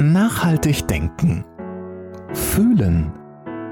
Nachhaltig 0.00 0.88
denken. 0.88 1.44
Fühlen. 2.32 3.12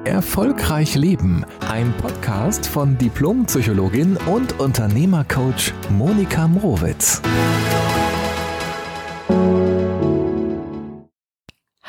Erfolgreich 0.04 0.94
leben. 0.94 1.44
Ein 1.68 1.92
Podcast 2.00 2.66
von 2.66 2.96
Diplompsychologin 2.96 4.16
und 4.26 4.60
Unternehmercoach 4.60 5.72
Monika 5.90 6.46
Mrowitz. 6.46 7.20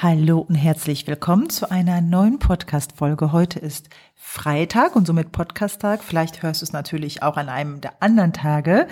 Hallo 0.04 0.39
und 0.39 0.55
herzlich 0.55 1.07
willkommen 1.07 1.49
zu 1.49 1.71
einer 1.71 2.01
neuen 2.01 2.38
Podcast-Folge. 2.38 3.31
Heute 3.31 3.59
ist 3.59 3.88
Freitag 4.15 4.97
und 4.97 5.07
somit 5.07 5.31
Podcast-Tag. 5.31 6.03
Vielleicht 6.03 6.43
hörst 6.43 6.61
du 6.61 6.65
es 6.65 6.73
natürlich 6.73 7.23
auch 7.23 7.38
an 7.38 7.47
einem 7.47 7.79
der 7.79 7.93
anderen 8.03 8.34
Tage. 8.34 8.89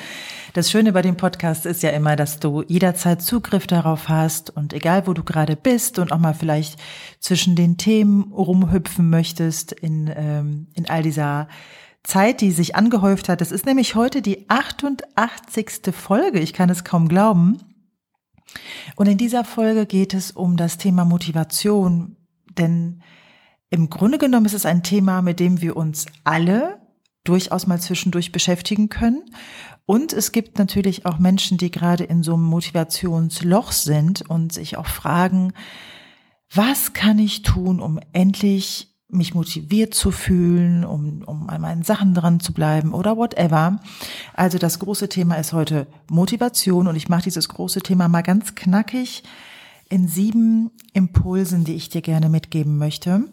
Das 0.53 0.71
Schöne 0.71 0.93
bei 0.93 1.01
dem 1.01 1.17
Podcast 1.17 1.65
ist 1.65 1.83
ja 1.83 1.89
immer, 1.89 2.15
dass 2.15 2.39
du 2.39 2.63
jederzeit 2.65 3.21
Zugriff 3.21 3.67
darauf 3.67 4.07
hast 4.07 4.51
und 4.51 4.71
egal 4.71 5.05
wo 5.05 5.11
du 5.11 5.21
gerade 5.21 5.57
bist 5.57 5.99
und 5.99 6.13
auch 6.13 6.17
mal 6.17 6.33
vielleicht 6.33 6.79
zwischen 7.19 7.57
den 7.57 7.75
Themen 7.75 8.31
rumhüpfen 8.31 9.09
möchtest 9.09 9.73
in, 9.73 10.09
ähm, 10.15 10.67
in 10.75 10.89
all 10.89 11.03
dieser 11.03 11.49
Zeit, 12.03 12.39
die 12.39 12.51
sich 12.51 12.77
angehäuft 12.77 13.27
hat. 13.27 13.41
Das 13.41 13.51
ist 13.51 13.65
nämlich 13.65 13.95
heute 13.95 14.21
die 14.21 14.49
88. 14.49 15.93
Folge. 15.93 16.39
Ich 16.39 16.53
kann 16.53 16.69
es 16.69 16.85
kaum 16.85 17.09
glauben. 17.09 17.59
Und 18.95 19.07
in 19.07 19.17
dieser 19.17 19.43
Folge 19.43 19.85
geht 19.85 20.13
es 20.13 20.31
um 20.31 20.57
das 20.57 20.77
Thema 20.77 21.05
Motivation, 21.05 22.17
denn 22.57 23.01
im 23.69 23.89
Grunde 23.89 24.17
genommen 24.17 24.45
ist 24.45 24.53
es 24.53 24.65
ein 24.65 24.83
Thema, 24.83 25.21
mit 25.21 25.39
dem 25.39 25.61
wir 25.61 25.77
uns 25.77 26.05
alle 26.23 26.79
durchaus 27.23 27.67
mal 27.67 27.79
zwischendurch 27.79 28.31
beschäftigen 28.31 28.89
können. 28.89 29.23
Und 29.85 30.13
es 30.13 30.31
gibt 30.31 30.57
natürlich 30.57 31.05
auch 31.05 31.19
Menschen, 31.19 31.57
die 31.57 31.71
gerade 31.71 32.03
in 32.03 32.23
so 32.23 32.33
einem 32.33 32.43
Motivationsloch 32.43 33.71
sind 33.71 34.29
und 34.29 34.51
sich 34.53 34.77
auch 34.77 34.87
fragen, 34.87 35.53
was 36.53 36.93
kann 36.93 37.19
ich 37.19 37.43
tun, 37.43 37.79
um 37.79 37.99
endlich 38.11 38.90
mich 39.11 39.33
motiviert 39.33 39.93
zu 39.93 40.11
fühlen, 40.11 40.85
um, 40.85 41.23
um 41.25 41.49
an 41.49 41.61
meinen 41.61 41.83
Sachen 41.83 42.13
dran 42.13 42.39
zu 42.39 42.53
bleiben 42.53 42.93
oder 42.93 43.17
whatever. 43.17 43.79
Also 44.33 44.57
das 44.57 44.79
große 44.79 45.09
Thema 45.09 45.35
ist 45.35 45.53
heute 45.53 45.87
Motivation 46.09 46.87
und 46.87 46.95
ich 46.95 47.09
mache 47.09 47.23
dieses 47.23 47.49
große 47.49 47.81
Thema 47.81 48.07
mal 48.07 48.21
ganz 48.21 48.55
knackig 48.55 49.23
in 49.89 50.07
sieben 50.07 50.71
Impulsen, 50.93 51.65
die 51.65 51.75
ich 51.75 51.89
dir 51.89 52.01
gerne 52.01 52.29
mitgeben 52.29 52.77
möchte, 52.77 53.25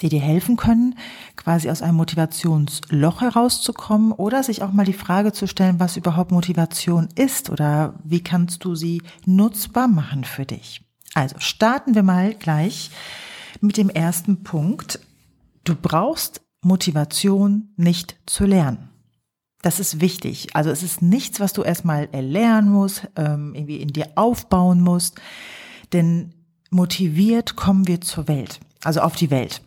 die 0.00 0.08
dir 0.08 0.20
helfen 0.20 0.56
können, 0.56 0.96
quasi 1.36 1.70
aus 1.70 1.82
einem 1.82 1.96
Motivationsloch 1.96 3.20
herauszukommen 3.20 4.12
oder 4.12 4.42
sich 4.42 4.62
auch 4.62 4.72
mal 4.72 4.84
die 4.84 4.92
Frage 4.92 5.32
zu 5.32 5.46
stellen, 5.46 5.78
was 5.78 5.96
überhaupt 5.96 6.32
Motivation 6.32 7.08
ist 7.14 7.48
oder 7.50 7.94
wie 8.02 8.22
kannst 8.22 8.64
du 8.64 8.74
sie 8.74 9.02
nutzbar 9.24 9.88
machen 9.88 10.24
für 10.24 10.44
dich. 10.44 10.82
Also 11.14 11.36
starten 11.38 11.94
wir 11.94 12.02
mal 12.02 12.34
gleich 12.34 12.90
mit 13.62 13.76
dem 13.76 13.90
ersten 13.90 14.42
Punkt. 14.42 15.00
Du 15.64 15.74
brauchst 15.74 16.42
Motivation 16.62 17.72
nicht 17.76 18.16
zu 18.26 18.44
lernen. 18.44 18.90
Das 19.62 19.80
ist 19.80 20.00
wichtig. 20.00 20.54
Also 20.54 20.70
es 20.70 20.82
ist 20.82 21.02
nichts, 21.02 21.40
was 21.40 21.52
du 21.52 21.62
erstmal 21.62 22.08
erlernen 22.12 22.70
musst, 22.70 23.08
ähm, 23.16 23.54
irgendwie 23.54 23.78
in 23.78 23.88
dir 23.88 24.12
aufbauen 24.14 24.80
musst. 24.80 25.20
Denn 25.92 26.34
motiviert 26.70 27.56
kommen 27.56 27.86
wir 27.88 28.00
zur 28.00 28.28
Welt, 28.28 28.60
also 28.84 29.00
auf 29.00 29.16
die 29.16 29.30
Welt. 29.30 29.62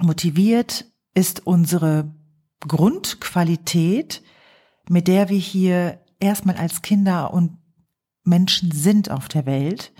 Motiviert 0.00 0.86
ist 1.14 1.46
unsere 1.46 2.12
Grundqualität, 2.60 4.22
mit 4.88 5.06
der 5.08 5.28
wir 5.28 5.38
hier 5.38 6.00
erstmal 6.18 6.56
als 6.56 6.82
Kinder 6.82 7.32
und 7.32 7.58
Menschen 8.24 8.72
sind 8.72 9.10
auf 9.10 9.28
der 9.28 9.46
Welt. 9.46 9.92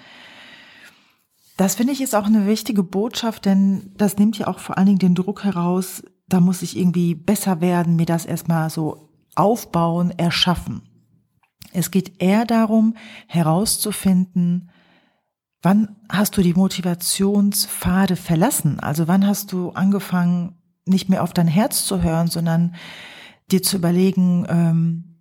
Das 1.57 1.77
finde 1.77 1.93
ich 1.93 2.01
ist 2.01 2.15
auch 2.15 2.27
eine 2.27 2.47
wichtige 2.47 2.83
Botschaft, 2.83 3.45
denn 3.45 3.93
das 3.97 4.19
nimmt 4.19 4.39
ja 4.39 4.49
auch 4.49 4.59
vor 4.59 4.77
allen 4.77 4.87
Dingen 4.87 4.99
den 4.99 5.15
Druck 5.15 5.45
heraus, 5.45 6.03
da 6.29 6.41
muss 6.41 6.63
ich 6.63 6.77
irgendwie 6.77 7.15
besser 7.15 7.61
werden, 7.61 7.97
mir 7.97 8.07
das 8.07 8.27
erstmal 8.27 8.71
so 8.71 9.11
aufbauen, 9.37 10.11
erschaffen. 10.11 10.83
Es 11.73 11.91
geht 11.91 12.21
eher 12.23 12.45
darum, 12.45 12.95
herauszufinden, 13.29 14.71
wann 15.63 15.97
hast 16.09 16.37
du 16.37 16.43
die 16.43 16.55
Motivationspfade 16.55 18.17
verlassen? 18.17 18.81
Also 18.81 19.09
wann 19.09 19.27
hast 19.27 19.53
du 19.53 19.71
angefangen, 19.71 20.57
nicht 20.87 21.09
mehr 21.09 21.23
auf 21.23 21.33
dein 21.33 21.49
Herz 21.49 21.85
zu 21.85 22.03
hören, 22.03 22.29
sondern 22.29 22.75
dir 23.51 23.63
zu 23.63 23.77
überlegen, 23.77 24.47
ähm, 24.49 25.14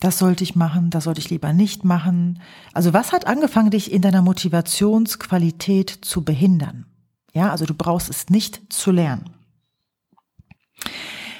das 0.00 0.18
sollte 0.18 0.42
ich 0.44 0.56
machen, 0.56 0.90
das 0.90 1.04
sollte 1.04 1.20
ich 1.20 1.30
lieber 1.30 1.52
nicht 1.52 1.84
machen. 1.84 2.40
Also 2.72 2.92
was 2.92 3.12
hat 3.12 3.26
angefangen, 3.26 3.70
dich 3.70 3.92
in 3.92 4.02
deiner 4.02 4.22
Motivationsqualität 4.22 5.90
zu 5.90 6.24
behindern? 6.24 6.86
Ja, 7.32 7.50
also 7.50 7.66
du 7.66 7.74
brauchst 7.74 8.08
es 8.08 8.28
nicht 8.30 8.72
zu 8.72 8.90
lernen. 8.90 9.30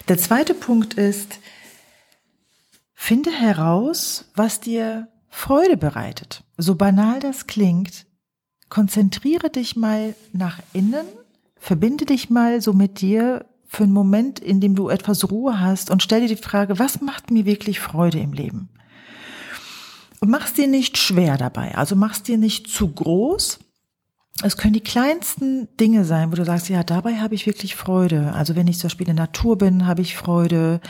Der 0.08 0.18
zweite 0.18 0.54
Punkt 0.54 0.94
ist, 0.94 1.38
finde 2.94 3.30
heraus, 3.30 4.26
was 4.34 4.60
dir 4.60 5.08
Freude 5.28 5.76
bereitet. 5.76 6.44
So 6.56 6.74
banal 6.74 7.20
das 7.20 7.46
klingt, 7.46 8.06
konzentriere 8.68 9.50
dich 9.50 9.76
mal 9.76 10.14
nach 10.32 10.58
innen, 10.72 11.06
verbinde 11.56 12.04
dich 12.04 12.28
mal 12.28 12.60
so 12.60 12.72
mit 12.72 13.00
dir, 13.00 13.46
für 13.72 13.84
einen 13.84 13.92
Moment, 13.92 14.40
in 14.40 14.60
dem 14.60 14.74
du 14.74 14.88
etwas 14.88 15.30
Ruhe 15.30 15.60
hast 15.60 15.90
und 15.90 16.02
stell 16.02 16.22
dir 16.22 16.34
die 16.34 16.42
Frage, 16.42 16.80
was 16.80 17.00
macht 17.00 17.30
mir 17.30 17.46
wirklich 17.46 17.78
Freude 17.78 18.18
im 18.18 18.32
Leben? 18.32 18.68
Und 20.18 20.28
mach's 20.28 20.54
dir 20.54 20.66
nicht 20.66 20.98
schwer 20.98 21.38
dabei, 21.38 21.76
also 21.76 21.94
mach's 21.94 22.24
dir 22.24 22.36
nicht 22.36 22.66
zu 22.66 22.88
groß. 22.88 23.60
Es 24.42 24.56
können 24.56 24.72
die 24.72 24.80
kleinsten 24.80 25.68
Dinge 25.78 26.04
sein, 26.04 26.32
wo 26.32 26.34
du 26.34 26.44
sagst, 26.44 26.68
ja, 26.68 26.82
dabei 26.82 27.20
habe 27.20 27.36
ich 27.36 27.46
wirklich 27.46 27.76
Freude. 27.76 28.32
Also 28.34 28.56
wenn 28.56 28.66
ich 28.66 28.78
zum 28.78 28.88
Beispiel 28.88 29.08
in 29.08 29.14
der 29.14 29.26
Natur 29.26 29.56
bin, 29.56 29.86
habe 29.86 30.02
ich 30.02 30.16
Freude. 30.16 30.80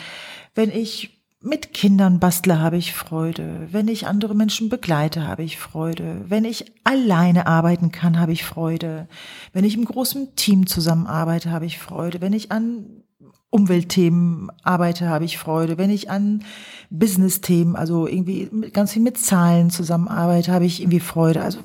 Wenn 0.54 0.70
ich 0.70 1.19
mit 1.42 1.72
Kindern 1.72 2.20
bastle, 2.20 2.60
habe 2.60 2.76
ich 2.76 2.92
Freude. 2.92 3.68
Wenn 3.70 3.88
ich 3.88 4.06
andere 4.06 4.34
Menschen 4.34 4.68
begleite, 4.68 5.26
habe 5.26 5.42
ich 5.42 5.58
Freude. 5.58 6.22
Wenn 6.28 6.44
ich 6.44 6.72
alleine 6.84 7.46
arbeiten 7.46 7.90
kann, 7.90 8.20
habe 8.20 8.32
ich 8.32 8.44
Freude. 8.44 9.08
Wenn 9.54 9.64
ich 9.64 9.74
im 9.76 9.86
großen 9.86 10.36
Team 10.36 10.66
zusammenarbeite, 10.66 11.50
habe 11.50 11.64
ich 11.64 11.78
Freude. 11.78 12.20
Wenn 12.20 12.34
ich 12.34 12.52
an 12.52 13.04
Umweltthemen 13.48 14.50
arbeite, 14.62 15.08
habe 15.08 15.24
ich 15.24 15.38
Freude. 15.38 15.78
Wenn 15.78 15.88
ich 15.88 16.10
an 16.10 16.44
Business-Themen, 16.90 17.74
also 17.74 18.06
irgendwie 18.06 18.50
ganz 18.70 18.92
viel 18.92 19.02
mit 19.02 19.16
Zahlen 19.16 19.70
zusammenarbeite, 19.70 20.52
habe 20.52 20.66
ich 20.66 20.82
irgendwie 20.82 21.00
Freude. 21.00 21.42
Also 21.42 21.60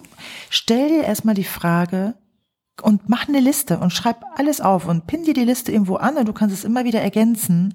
stell 0.50 0.88
dir 0.88 1.04
erstmal 1.04 1.36
die 1.36 1.44
Frage 1.44 2.16
und 2.82 3.10
mach 3.10 3.28
eine 3.28 3.42
Liste 3.42 3.78
und 3.80 3.92
schreib 3.92 4.24
alles 4.38 4.62
auf 4.62 4.88
und 4.88 5.06
pin 5.06 5.24
dir 5.24 5.34
die 5.34 5.44
Liste 5.44 5.74
irgendwo 5.74 5.98
an 5.98 6.16
und 6.16 6.28
du 6.28 6.34
kannst 6.34 6.56
es 6.56 6.64
immer 6.64 6.86
wieder 6.86 7.02
ergänzen 7.02 7.74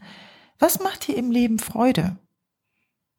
was 0.60 0.78
macht 0.80 1.08
dir 1.08 1.16
im 1.16 1.30
Leben 1.30 1.58
Freude? 1.58 2.16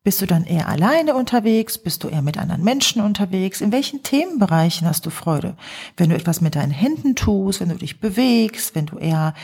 Bist 0.03 0.19
du 0.19 0.25
dann 0.25 0.46
eher 0.46 0.68
alleine 0.68 1.13
unterwegs? 1.13 1.78
Bist 1.78 2.03
du 2.03 2.07
eher 2.07 2.24
mit 2.24 2.38
anderen 2.38 2.63
Menschen 2.63 3.03
unterwegs? 3.03 3.62
In 3.62 3.72
welchen 3.72 4.02
Themenbereichen 4.02 4.88
hast 4.88 5.06
du 5.06 5.12
Freude? 5.12 5.56
Wenn 5.96 6.09
du 6.09 6.16
etwas 6.16 6.41
mit 6.41 6.56
deinen 6.56 6.72
Händen 6.72 7.16
tust, 7.16 7.59
wenn 7.59 7.69
du 7.69 7.75
dich 7.75 8.00
bewegst, 8.00 8.74
wenn 8.74 8.88
du 8.88 8.97
eher 8.97 9.35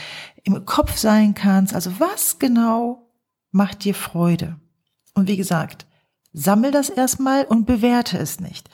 im 0.44 0.66
Kopf 0.66 0.98
sein 0.98 1.36
kannst. 1.36 1.76
Also 1.76 2.00
was 2.00 2.40
genau 2.40 3.08
macht 3.52 3.84
dir 3.84 3.94
Freude? 3.94 4.56
Und 5.14 5.28
wie 5.28 5.38
gesagt, 5.38 5.86
sammel 6.34 6.72
das 6.72 6.90
erstmal 6.90 7.46
und 7.46 7.66
bewerte 7.66 8.18
es 8.18 8.40
nicht. 8.40 8.70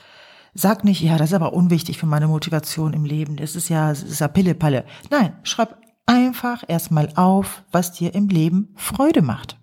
Sag 0.54 0.84
nicht, 0.84 1.02
ja, 1.02 1.18
das 1.18 1.32
ist 1.32 1.36
aber 1.36 1.54
unwichtig 1.54 1.98
für 1.98 2.06
meine 2.06 2.28
Motivation 2.28 2.94
im 2.94 3.04
Leben. 3.06 3.36
Das 3.36 3.56
ist 3.56 3.70
ja, 3.70 3.90
das 3.90 4.04
ist 4.04 4.22
ja 4.22 4.28
Pillepalle. 4.28 4.86
Nein, 5.10 5.36
schreib 5.44 5.78
einfach 6.06 6.64
erstmal 6.68 7.10
auf, 7.16 7.64
was 7.72 7.92
dir 7.92 8.14
im 8.14 8.28
Leben 8.28 8.74
Freude 8.76 9.22
macht. 9.22 9.58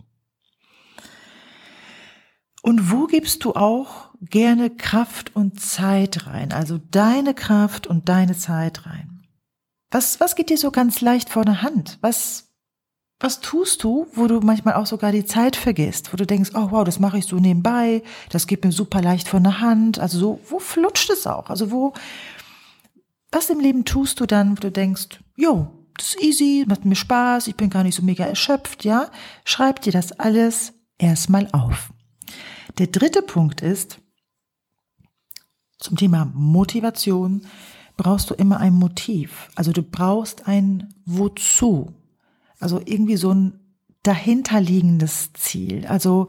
Und 2.62 2.90
wo 2.90 3.06
gibst 3.06 3.44
du 3.44 3.54
auch 3.54 4.10
gerne 4.20 4.70
Kraft 4.70 5.34
und 5.34 5.60
Zeit 5.60 6.26
rein? 6.26 6.52
Also 6.52 6.78
deine 6.90 7.34
Kraft 7.34 7.86
und 7.86 8.08
deine 8.08 8.36
Zeit 8.36 8.86
rein. 8.86 9.26
Was, 9.90 10.20
was 10.20 10.36
geht 10.36 10.50
dir 10.50 10.58
so 10.58 10.70
ganz 10.70 11.00
leicht 11.00 11.30
vor 11.30 11.44
der 11.44 11.62
Hand? 11.62 11.98
Was, 12.00 12.50
was 13.18 13.40
tust 13.40 13.82
du, 13.82 14.06
wo 14.12 14.26
du 14.26 14.40
manchmal 14.40 14.74
auch 14.74 14.86
sogar 14.86 15.10
die 15.10 15.24
Zeit 15.24 15.56
vergisst, 15.56 16.12
wo 16.12 16.16
du 16.16 16.26
denkst, 16.26 16.50
oh 16.54 16.70
wow, 16.70 16.84
das 16.84 17.00
mache 17.00 17.18
ich 17.18 17.26
so 17.26 17.36
nebenbei, 17.36 18.02
das 18.28 18.46
geht 18.46 18.64
mir 18.64 18.72
super 18.72 19.00
leicht 19.00 19.26
von 19.26 19.42
der 19.42 19.60
Hand. 19.60 19.98
Also 19.98 20.18
so, 20.18 20.40
wo 20.48 20.58
flutscht 20.58 21.10
es 21.10 21.26
auch? 21.26 21.50
Also 21.50 21.70
wo, 21.70 21.94
was 23.32 23.50
im 23.50 23.58
Leben 23.58 23.84
tust 23.84 24.20
du 24.20 24.26
dann, 24.26 24.52
wo 24.52 24.60
du 24.60 24.70
denkst, 24.70 25.20
jo, 25.34 25.79
das 26.00 26.14
ist 26.14 26.22
easy, 26.22 26.64
macht 26.66 26.86
mir 26.86 26.96
Spaß, 26.96 27.46
ich 27.46 27.56
bin 27.56 27.68
gar 27.68 27.84
nicht 27.84 27.94
so 27.94 28.02
mega 28.02 28.24
erschöpft, 28.24 28.84
ja? 28.84 29.10
Schreib 29.44 29.82
dir 29.82 29.92
das 29.92 30.12
alles 30.12 30.72
erstmal 30.96 31.48
auf. 31.52 31.92
Der 32.78 32.86
dritte 32.86 33.20
Punkt 33.20 33.60
ist, 33.60 33.98
zum 35.78 35.98
Thema 35.98 36.30
Motivation 36.34 37.46
brauchst 37.98 38.30
du 38.30 38.34
immer 38.34 38.60
ein 38.60 38.72
Motiv. 38.72 39.50
Also 39.56 39.72
du 39.72 39.82
brauchst 39.82 40.48
ein 40.48 40.94
Wozu. 41.04 41.92
Also 42.58 42.80
irgendwie 42.82 43.16
so 43.16 43.32
ein 43.34 43.60
dahinterliegendes 44.02 45.34
Ziel. 45.34 45.86
Also 45.86 46.28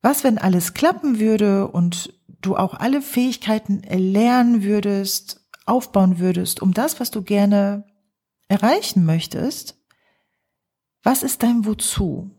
was, 0.00 0.24
wenn 0.24 0.38
alles 0.38 0.72
klappen 0.72 1.18
würde 1.18 1.68
und 1.68 2.14
du 2.40 2.56
auch 2.56 2.72
alle 2.72 3.02
Fähigkeiten 3.02 3.82
erlernen 3.82 4.62
würdest, 4.62 5.46
aufbauen 5.66 6.18
würdest, 6.18 6.62
um 6.62 6.72
das, 6.72 6.98
was 6.98 7.10
du 7.10 7.22
gerne 7.22 7.84
erreichen 8.48 9.04
möchtest, 9.04 9.76
was 11.02 11.22
ist 11.22 11.42
dein 11.42 11.64
Wozu? 11.64 12.30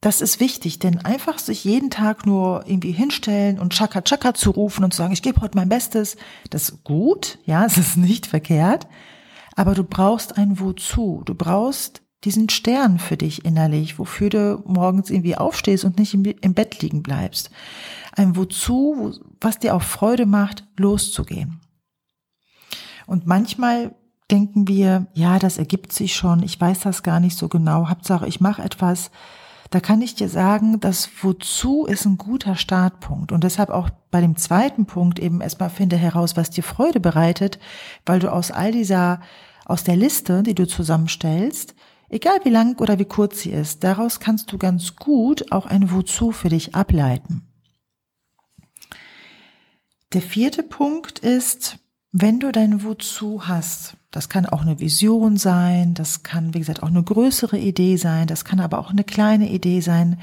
Das 0.00 0.20
ist 0.20 0.38
wichtig, 0.38 0.78
denn 0.78 0.98
einfach 1.04 1.38
sich 1.38 1.64
jeden 1.64 1.90
Tag 1.90 2.24
nur 2.24 2.64
irgendwie 2.66 2.92
hinstellen 2.92 3.58
und 3.58 3.72
Chaka 3.72 4.02
Chaka 4.02 4.32
zu 4.34 4.50
rufen 4.50 4.84
und 4.84 4.92
zu 4.92 4.98
sagen, 4.98 5.12
ich 5.12 5.22
gebe 5.22 5.40
heute 5.40 5.56
mein 5.56 5.68
Bestes, 5.68 6.16
das 6.50 6.68
ist 6.68 6.84
gut, 6.84 7.38
ja, 7.44 7.64
es 7.66 7.78
ist 7.78 7.96
nicht 7.96 8.26
verkehrt, 8.26 8.86
aber 9.56 9.74
du 9.74 9.82
brauchst 9.82 10.38
ein 10.38 10.60
Wozu. 10.60 11.22
Du 11.24 11.34
brauchst 11.34 12.02
diesen 12.24 12.48
Stern 12.48 12.98
für 12.98 13.16
dich 13.16 13.44
innerlich, 13.44 13.98
wofür 13.98 14.28
du 14.28 14.62
morgens 14.66 15.10
irgendwie 15.10 15.36
aufstehst 15.36 15.84
und 15.84 15.98
nicht 15.98 16.14
im, 16.14 16.54
Bett 16.54 16.80
liegen 16.80 17.02
bleibst. 17.02 17.50
Ein 18.12 18.36
Wozu, 18.36 19.14
was 19.40 19.58
dir 19.58 19.74
auch 19.74 19.82
Freude 19.82 20.26
macht, 20.26 20.64
loszugehen. 20.76 21.60
Und 23.06 23.26
manchmal 23.26 23.94
denken 24.30 24.68
wir, 24.68 25.06
ja, 25.14 25.38
das 25.38 25.58
ergibt 25.58 25.92
sich 25.92 26.14
schon, 26.14 26.42
ich 26.42 26.60
weiß 26.60 26.80
das 26.80 27.02
gar 27.02 27.20
nicht 27.20 27.36
so 27.36 27.48
genau, 27.48 27.88
Hauptsache 27.88 28.26
ich 28.26 28.40
mache 28.40 28.62
etwas, 28.62 29.10
da 29.70 29.80
kann 29.80 30.00
ich 30.00 30.14
dir 30.14 30.28
sagen, 30.28 30.80
das 30.80 31.10
Wozu 31.20 31.84
ist 31.84 32.06
ein 32.06 32.16
guter 32.16 32.56
Startpunkt. 32.56 33.32
Und 33.32 33.44
deshalb 33.44 33.68
auch 33.68 33.90
bei 34.10 34.20
dem 34.22 34.36
zweiten 34.36 34.86
Punkt 34.86 35.18
eben 35.18 35.42
erstmal 35.42 35.68
finde 35.68 35.96
heraus, 35.96 36.36
was 36.36 36.48
dir 36.50 36.64
Freude 36.64 37.00
bereitet, 37.00 37.58
weil 38.06 38.18
du 38.18 38.32
aus 38.32 38.50
all 38.50 38.72
dieser, 38.72 39.20
aus 39.66 39.84
der 39.84 39.96
Liste, 39.96 40.42
die 40.42 40.54
du 40.54 40.66
zusammenstellst, 40.66 41.74
egal 42.08 42.38
wie 42.44 42.50
lang 42.50 42.80
oder 42.80 42.98
wie 42.98 43.04
kurz 43.04 43.40
sie 43.40 43.50
ist, 43.50 43.84
daraus 43.84 44.20
kannst 44.20 44.50
du 44.52 44.58
ganz 44.58 44.96
gut 44.96 45.52
auch 45.52 45.66
ein 45.66 45.92
Wozu 45.92 46.32
für 46.32 46.48
dich 46.48 46.74
ableiten. 46.74 47.46
Der 50.14 50.22
vierte 50.22 50.62
Punkt 50.62 51.18
ist, 51.18 51.78
wenn 52.12 52.40
du 52.40 52.50
dein 52.52 52.82
Wozu 52.82 53.46
hast, 53.46 53.97
das 54.10 54.28
kann 54.28 54.46
auch 54.46 54.62
eine 54.62 54.80
Vision 54.80 55.36
sein, 55.36 55.94
das 55.94 56.22
kann, 56.22 56.54
wie 56.54 56.60
gesagt, 56.60 56.82
auch 56.82 56.88
eine 56.88 57.02
größere 57.02 57.58
Idee 57.58 57.96
sein, 57.96 58.26
das 58.26 58.44
kann 58.44 58.60
aber 58.60 58.78
auch 58.78 58.90
eine 58.90 59.04
kleine 59.04 59.50
Idee 59.50 59.80
sein. 59.80 60.18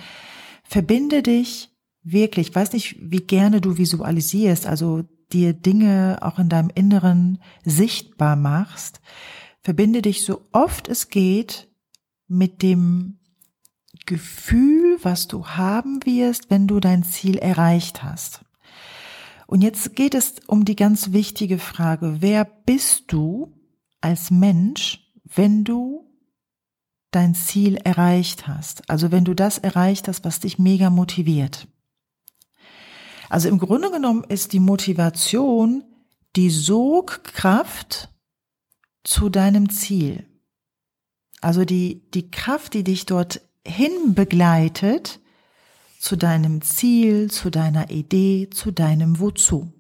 Verbinde 0.64 1.22
dich 1.22 1.70
wirklich, 2.04 2.50
ich 2.50 2.56
weiß 2.56 2.74
nicht, 2.74 2.98
wie 3.00 3.22
gerne 3.22 3.62
du 3.62 3.78
visualisierst, 3.78 4.66
also 4.66 5.04
dir 5.32 5.54
Dinge 5.54 6.20
auch 6.22 6.40
in 6.40 6.50
deinem 6.50 6.72
Inneren 6.74 7.40
sichtbar 7.64 8.36
machst. 8.36 9.02
Verbinde 9.62 10.02
dich 10.02 10.24
so 10.24 10.48
oft 10.52 10.88
es 10.88 11.10
geht 11.10 11.68
mit 12.28 12.62
dem 12.62 13.20
Gefühl, 14.06 14.98
was 15.02 15.28
du 15.28 15.48
haben 15.48 16.00
wirst, 16.06 16.50
wenn 16.50 16.68
du 16.68 16.80
dein 16.80 17.04
Ziel 17.04 17.38
erreicht 17.38 18.04
hast. 18.04 18.42
Und 19.48 19.62
jetzt 19.62 19.96
geht 19.96 20.16
es 20.16 20.36
um 20.48 20.66
die 20.66 20.76
ganz 20.76 21.12
wichtige 21.12 21.60
Frage, 21.60 22.18
wer 22.20 22.46
bist 22.46 23.12
du 23.12 23.54
als 24.02 24.32
Mensch, 24.32 25.12
wenn 25.24 25.64
du 25.64 26.10
dein 27.12 27.36
Ziel 27.36 27.78
erreicht 27.78 28.48
hast? 28.48 28.90
Also 28.90 29.12
wenn 29.12 29.26
du 29.26 29.34
das 29.34 29.58
erreicht 29.58 30.08
hast, 30.08 30.26
was 30.26 30.40
dich 30.40 30.60
mega 30.60 30.90
motiviert. 30.90 31.68
Also 33.30 33.50
im 33.50 33.58
Grunde 33.58 33.92
genommen 33.92 34.24
ist 34.24 34.54
die 34.54 34.60
Motivation 34.60 35.84
die 36.36 36.50
Sogkraft 36.50 38.10
zu 39.04 39.30
deinem 39.30 39.70
Ziel. 39.70 40.26
Also 41.42 41.64
die, 41.64 42.10
die 42.12 42.30
Kraft, 42.32 42.74
die 42.74 42.84
dich 42.84 43.06
dorthin 43.06 44.14
begleitet, 44.14 45.20
zu 46.00 46.16
deinem 46.16 46.62
Ziel, 46.62 47.32
zu 47.32 47.50
deiner 47.50 47.90
Idee, 47.90 48.50
zu 48.50 48.72
deinem 48.72 49.20
Wozu. 49.20 49.72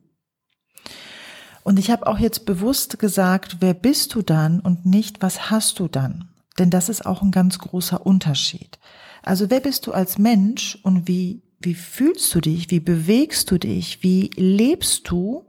Und 1.66 1.80
ich 1.80 1.90
habe 1.90 2.06
auch 2.06 2.20
jetzt 2.20 2.46
bewusst 2.46 3.00
gesagt, 3.00 3.58
wer 3.60 3.74
bist 3.74 4.14
du 4.14 4.22
dann 4.22 4.60
und 4.60 4.86
nicht, 4.86 5.24
was 5.24 5.50
hast 5.50 5.80
du 5.80 5.88
dann? 5.88 6.30
Denn 6.60 6.70
das 6.70 6.90
ist 6.90 7.08
auch 7.08 7.24
ein 7.24 7.32
ganz 7.32 7.58
großer 7.58 8.06
Unterschied. 8.06 8.78
Also 9.24 9.50
wer 9.50 9.62
bist 9.62 9.88
du 9.88 9.92
als 9.92 10.20
Mensch 10.20 10.78
und 10.84 11.08
wie, 11.08 11.42
wie 11.60 11.74
fühlst 11.74 12.36
du 12.36 12.40
dich, 12.40 12.70
wie 12.70 12.80
bewegst 12.80 13.50
du 13.50 13.58
dich, 13.58 14.04
wie 14.04 14.30
lebst 14.36 15.10
du 15.10 15.44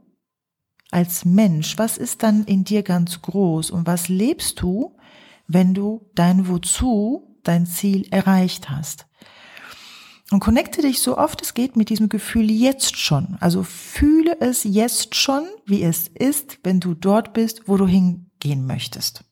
als 0.89 1.23
Mensch? 1.23 1.77
Was 1.77 1.99
ist 1.99 2.23
dann 2.23 2.45
in 2.45 2.63
dir 2.63 2.81
ganz 2.81 3.21
groß 3.21 3.69
und 3.69 3.85
was 3.85 4.09
lebst 4.09 4.59
du, 4.59 4.97
wenn 5.47 5.75
du 5.75 6.09
dein 6.15 6.47
Wozu, 6.47 7.37
dein 7.43 7.67
Ziel 7.67 8.07
erreicht 8.09 8.71
hast? 8.71 9.05
Und 10.31 10.41
connecte 10.41 10.81
dich 10.81 11.01
so 11.01 11.17
oft 11.17 11.41
es 11.41 11.53
geht 11.53 11.77
mit 11.77 11.89
diesem 11.89 12.09
Gefühl 12.09 12.51
jetzt 12.51 12.97
schon. 12.97 13.37
Also 13.39 13.63
fühle 13.63 14.39
es 14.41 14.65
jetzt 14.65 15.15
schon, 15.15 15.47
wie 15.65 15.83
es 15.83 16.09
ist, 16.09 16.59
wenn 16.63 16.81
du 16.81 16.93
dort 16.93 17.33
bist, 17.33 17.67
wo 17.67 17.77
du 17.77 17.87
hingehen 17.87 18.65
möchtest. 18.65 19.23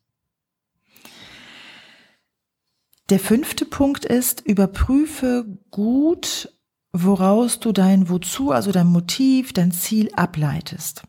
Der 3.10 3.20
fünfte 3.20 3.66
Punkt 3.66 4.04
ist, 4.04 4.40
überprüfe 4.40 5.46
gut, 5.70 6.48
woraus 6.92 7.60
du 7.60 7.72
dein 7.72 8.08
Wozu, 8.08 8.50
also 8.50 8.72
dein 8.72 8.88
Motiv, 8.88 9.52
dein 9.52 9.70
Ziel 9.72 10.10
ableitest. 10.14 11.02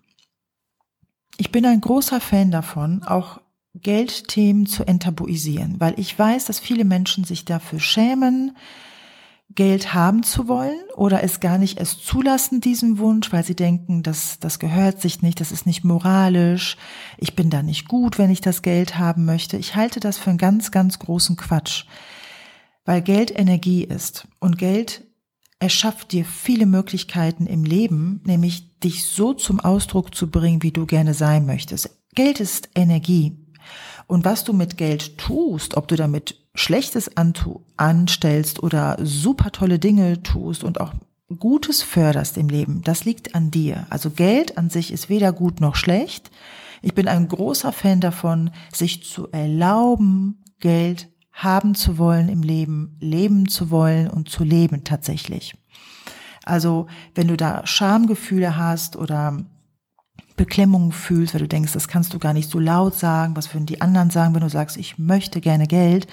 Ich 1.38 1.51
bin 1.51 1.66
ein 1.66 1.81
großer 1.81 2.19
Fan 2.19 2.51
davon, 2.51 3.04
auch 3.04 3.40
Geldthemen 3.74 4.66
zu 4.66 4.88
enttabuisieren, 4.88 5.80
weil 5.80 6.00
ich 6.00 6.18
weiß, 6.18 6.45
dass 6.45 6.60
viele 6.60 6.83
Menschen 6.83 7.24
sich 7.24 7.45
dafür 7.45 7.80
schämen, 7.80 8.57
Geld 9.56 9.94
haben 9.94 10.24
zu 10.24 10.48
wollen 10.48 10.80
oder 10.96 11.24
es 11.24 11.40
gar 11.40 11.58
nicht 11.58 11.80
erst 11.80 12.06
zulassen, 12.06 12.62
diesen 12.62 13.00
Wunsch, 13.00 13.32
weil 13.32 13.44
sie 13.44 13.56
denken, 13.56 14.04
dass 14.04 14.40
das 14.40 14.60
gehört 14.60 15.02
sich 15.02 15.22
nicht, 15.22 15.40
das 15.40 15.52
ist 15.52 15.66
nicht 15.66 15.84
moralisch, 15.84 16.78
ich 17.18 17.36
bin 17.36 17.50
da 17.50 17.64
nicht 17.64 17.88
gut, 17.88 18.18
wenn 18.18 18.30
ich 18.30 18.42
das 18.42 18.62
Geld 18.62 18.98
haben 18.98 19.26
möchte. 19.26 19.58
Ich 19.58 19.76
halte 19.76 20.00
das 20.00 20.18
für 20.18 20.30
einen 20.30 20.38
ganz, 20.38 20.72
ganz 20.72 21.00
großen 21.00 21.38
Quatsch, 21.38 21.86
weil 22.86 23.02
Geld 23.02 23.38
Energie 23.38 23.84
ist 23.84 24.28
und 24.40 24.58
Geld 24.58 25.04
erschafft 25.60 26.12
dir 26.12 26.26
viele 26.26 26.66
Möglichkeiten 26.66 27.48
im 27.48 27.64
Leben, 27.64 28.22
nämlich 28.26 28.80
dich 28.80 29.06
so 29.06 29.34
zum 29.34 29.60
Ausdruck 29.60 30.14
zu 30.14 30.30
bringen, 30.30 30.62
wie 30.62 30.72
du 30.72 30.86
gerne 30.86 31.14
sein 31.14 31.46
möchtest. 31.46 31.90
Geld 32.14 32.40
ist 32.40 32.70
Energie. 32.76 33.38
Und 34.08 34.24
was 34.24 34.44
du 34.44 34.54
mit 34.54 34.78
Geld 34.78 35.18
tust, 35.18 35.76
ob 35.76 35.88
du 35.88 35.96
damit 35.96 36.47
Schlechtes 36.59 37.12
anstellst 37.77 38.63
oder 38.63 38.98
super 39.01 39.51
tolle 39.51 39.80
Dinge 39.80 40.24
tust 40.24 40.63
und 40.63 40.81
auch 40.81 40.94
Gutes 41.39 41.83
förderst 41.83 42.38
im 42.38 42.48
Leben, 42.48 42.81
das 42.83 43.04
liegt 43.04 43.36
an 43.36 43.51
dir. 43.51 43.86
Also 43.89 44.09
Geld 44.09 44.57
an 44.57 44.69
sich 44.69 44.94
ist 44.94 45.09
weder 45.09 45.33
gut 45.33 45.59
noch 45.59 45.76
schlecht. 45.76 46.31
Ich 46.81 46.94
bin 46.94 47.09
ein 47.09 47.28
großer 47.28 47.73
Fan 47.73 47.99
davon, 47.99 48.52
sich 48.73 49.04
zu 49.04 49.30
erlauben, 49.31 50.44
Geld 50.61 51.09
haben 51.33 51.76
zu 51.76 51.97
wollen 51.97 52.30
im 52.30 52.44
Leben, 52.44 52.95
leben 53.02 53.49
zu 53.49 53.69
wollen 53.69 54.09
und 54.09 54.30
zu 54.30 54.45
leben 54.45 54.85
tatsächlich. 54.85 55.54
Also 56.45 56.87
wenn 57.14 57.28
du 57.28 57.35
da 57.35 57.68
Schamgefühle 57.68 58.56
hast 58.56 58.95
oder 58.95 59.44
Beklemmung 60.37 60.94
fühlst, 60.94 61.33
weil 61.33 61.42
du 61.42 61.47
denkst, 61.47 61.73
das 61.73 61.90
kannst 61.90 62.14
du 62.14 62.19
gar 62.19 62.33
nicht 62.33 62.49
so 62.49 62.59
laut 62.59 62.95
sagen, 62.95 63.35
was 63.35 63.54
würden 63.54 63.66
die 63.66 63.81
anderen 63.81 64.11
sagen, 64.11 64.33
wenn 64.33 64.42
du 64.42 64.49
sagst, 64.49 64.78
ich 64.78 64.97
möchte 64.97 65.42
gerne 65.42 65.68
Geld, 65.68 66.07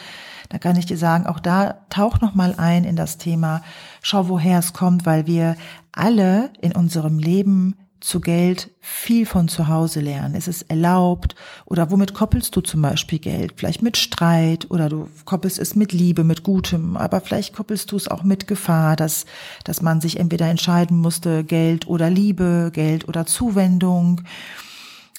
da 0.54 0.58
kann 0.58 0.76
ich 0.76 0.86
dir 0.86 0.96
sagen, 0.96 1.26
auch 1.26 1.40
da 1.40 1.80
tauch 1.90 2.20
noch 2.20 2.36
mal 2.36 2.54
ein 2.58 2.84
in 2.84 2.94
das 2.94 3.18
Thema, 3.18 3.64
schau 4.02 4.28
woher 4.28 4.60
es 4.60 4.72
kommt, 4.72 5.04
weil 5.04 5.26
wir 5.26 5.56
alle 5.90 6.52
in 6.60 6.70
unserem 6.70 7.18
Leben 7.18 7.74
zu 7.98 8.20
Geld 8.20 8.70
viel 8.80 9.26
von 9.26 9.48
zu 9.48 9.66
Hause 9.66 9.98
lernen. 9.98 10.36
Ist 10.36 10.46
es 10.46 10.62
erlaubt? 10.62 11.34
Oder 11.66 11.90
womit 11.90 12.14
koppelst 12.14 12.54
du 12.54 12.60
zum 12.60 12.82
Beispiel 12.82 13.18
Geld? 13.18 13.54
Vielleicht 13.56 13.82
mit 13.82 13.96
Streit 13.96 14.70
oder 14.70 14.88
du 14.88 15.08
koppelst 15.24 15.58
es 15.58 15.74
mit 15.74 15.90
Liebe, 15.90 16.22
mit 16.22 16.44
Gutem, 16.44 16.96
aber 16.96 17.20
vielleicht 17.20 17.52
koppelst 17.52 17.90
du 17.90 17.96
es 17.96 18.06
auch 18.06 18.22
mit 18.22 18.46
Gefahr, 18.46 18.94
dass, 18.94 19.26
dass 19.64 19.82
man 19.82 20.00
sich 20.00 20.20
entweder 20.20 20.48
entscheiden 20.48 20.98
musste, 20.98 21.42
Geld 21.42 21.88
oder 21.88 22.10
Liebe, 22.10 22.70
Geld 22.72 23.08
oder 23.08 23.26
Zuwendung. 23.26 24.20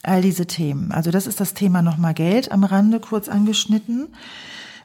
All 0.01 0.21
diese 0.21 0.45
Themen. 0.45 0.93
Also 0.93 1.11
das 1.11 1.27
ist 1.27 1.41
das 1.41 1.55
Thema 1.55 1.81
nochmal 1.81 2.13
Geld 2.13 2.53
am 2.53 2.63
Rande 2.63 3.01
kurz 3.01 3.27
angeschnitten. 3.27 4.07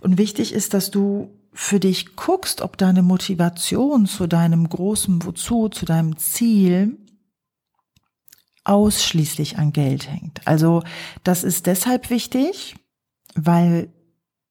Und 0.00 0.18
wichtig 0.18 0.52
ist, 0.52 0.74
dass 0.74 0.90
du 0.90 1.30
für 1.52 1.80
dich 1.80 2.16
guckst, 2.16 2.60
ob 2.60 2.76
deine 2.76 3.02
Motivation 3.02 4.06
zu 4.06 4.26
deinem 4.26 4.68
großen 4.68 5.24
Wozu, 5.24 5.68
zu 5.68 5.84
deinem 5.84 6.16
Ziel 6.16 6.98
ausschließlich 8.64 9.58
an 9.58 9.72
Geld 9.72 10.10
hängt. 10.10 10.46
Also 10.46 10.82
das 11.24 11.44
ist 11.44 11.66
deshalb 11.66 12.10
wichtig, 12.10 12.76
weil 13.34 13.92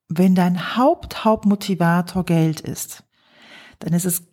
wenn 0.08 0.36
dein 0.36 0.76
Haupt 0.76 1.24
Hauptmotivator 1.24 2.26
Geld 2.26 2.60
ist, 2.60 3.04
dann 3.80 3.94
ist 3.94 4.06
es 4.06 4.24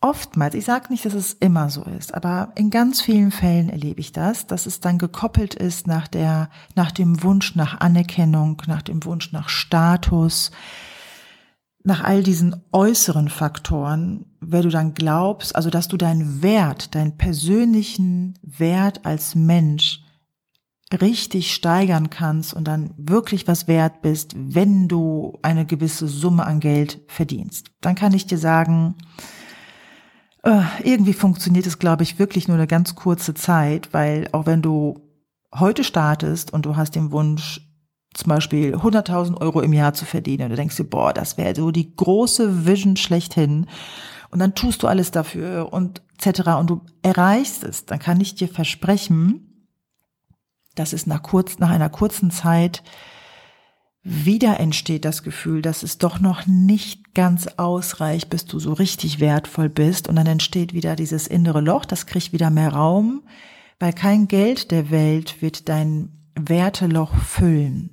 oftmals, 0.00 0.54
ich 0.54 0.64
sage 0.64 0.86
nicht, 0.90 1.04
dass 1.04 1.14
es 1.14 1.34
immer 1.34 1.68
so 1.68 1.82
ist, 1.82 2.14
aber 2.14 2.52
in 2.56 2.70
ganz 2.70 3.00
vielen 3.00 3.30
Fällen 3.30 3.68
erlebe 3.68 4.00
ich 4.00 4.12
das, 4.12 4.46
dass 4.46 4.66
es 4.66 4.80
dann 4.80 4.98
gekoppelt 4.98 5.54
ist 5.54 5.86
nach 5.86 6.08
der, 6.08 6.48
nach 6.74 6.90
dem 6.90 7.22
Wunsch 7.22 7.54
nach 7.54 7.80
Anerkennung, 7.80 8.62
nach 8.66 8.82
dem 8.82 9.04
Wunsch 9.04 9.32
nach 9.32 9.48
Status, 9.48 10.50
nach 11.82 12.04
all 12.04 12.22
diesen 12.22 12.56
äußeren 12.72 13.28
Faktoren, 13.28 14.26
wenn 14.40 14.62
du 14.62 14.68
dann 14.68 14.94
glaubst, 14.94 15.54
also 15.56 15.70
dass 15.70 15.88
du 15.88 15.96
deinen 15.96 16.42
Wert, 16.42 16.94
deinen 16.94 17.16
persönlichen 17.16 18.38
Wert 18.42 19.04
als 19.04 19.34
Mensch 19.34 20.02
richtig 20.92 21.54
steigern 21.54 22.10
kannst 22.10 22.52
und 22.52 22.64
dann 22.64 22.92
wirklich 22.96 23.46
was 23.46 23.68
wert 23.68 24.02
bist, 24.02 24.34
wenn 24.36 24.88
du 24.88 25.38
eine 25.42 25.64
gewisse 25.64 26.08
Summe 26.08 26.44
an 26.44 26.58
Geld 26.58 27.00
verdienst. 27.06 27.70
Dann 27.80 27.94
kann 27.94 28.12
ich 28.12 28.26
dir 28.26 28.38
sagen, 28.38 28.96
äh, 30.42 30.62
irgendwie 30.82 31.12
funktioniert 31.12 31.66
es, 31.66 31.78
glaube 31.78 32.02
ich, 32.02 32.18
wirklich 32.18 32.48
nur 32.48 32.56
eine 32.56 32.66
ganz 32.66 32.94
kurze 32.94 33.34
Zeit, 33.34 33.92
weil 33.92 34.28
auch 34.32 34.46
wenn 34.46 34.62
du 34.62 35.00
heute 35.54 35.84
startest 35.84 36.52
und 36.52 36.66
du 36.66 36.76
hast 36.76 36.94
den 36.94 37.12
Wunsch, 37.12 37.66
zum 38.14 38.28
Beispiel 38.28 38.74
100.000 38.74 39.40
Euro 39.40 39.60
im 39.60 39.72
Jahr 39.72 39.94
zu 39.94 40.04
verdienen, 40.04 40.44
und 40.44 40.50
du 40.50 40.56
denkst 40.56 40.76
dir, 40.76 40.84
boah, 40.84 41.12
das 41.12 41.36
wäre 41.36 41.54
so 41.54 41.70
die 41.70 41.94
große 41.94 42.66
Vision 42.66 42.96
schlechthin, 42.96 43.66
und 44.30 44.38
dann 44.38 44.54
tust 44.54 44.82
du 44.82 44.86
alles 44.86 45.10
dafür 45.10 45.72
und 45.72 46.02
etc. 46.22 46.50
und 46.58 46.70
du 46.70 46.82
erreichst 47.02 47.64
es, 47.64 47.84
dann 47.84 47.98
kann 47.98 48.20
ich 48.20 48.36
dir 48.36 48.48
versprechen, 48.48 49.68
dass 50.76 50.92
es 50.92 51.06
nach 51.06 51.22
kurz, 51.22 51.58
nach 51.58 51.70
einer 51.70 51.88
kurzen 51.88 52.30
Zeit 52.30 52.82
wieder 54.02 54.58
entsteht 54.58 55.04
das 55.04 55.22
Gefühl, 55.22 55.60
dass 55.60 55.82
es 55.82 55.98
doch 55.98 56.20
noch 56.20 56.46
nicht 56.46 57.14
ganz 57.14 57.46
ausreicht, 57.58 58.30
bis 58.30 58.46
du 58.46 58.58
so 58.58 58.72
richtig 58.72 59.20
wertvoll 59.20 59.68
bist. 59.68 60.08
Und 60.08 60.16
dann 60.16 60.26
entsteht 60.26 60.72
wieder 60.72 60.96
dieses 60.96 61.26
innere 61.26 61.60
Loch, 61.60 61.84
das 61.84 62.06
kriegt 62.06 62.32
wieder 62.32 62.50
mehr 62.50 62.72
Raum, 62.72 63.22
weil 63.78 63.92
kein 63.92 64.26
Geld 64.26 64.70
der 64.70 64.90
Welt 64.90 65.42
wird 65.42 65.68
dein 65.68 66.10
Werteloch 66.34 67.14
füllen. 67.16 67.90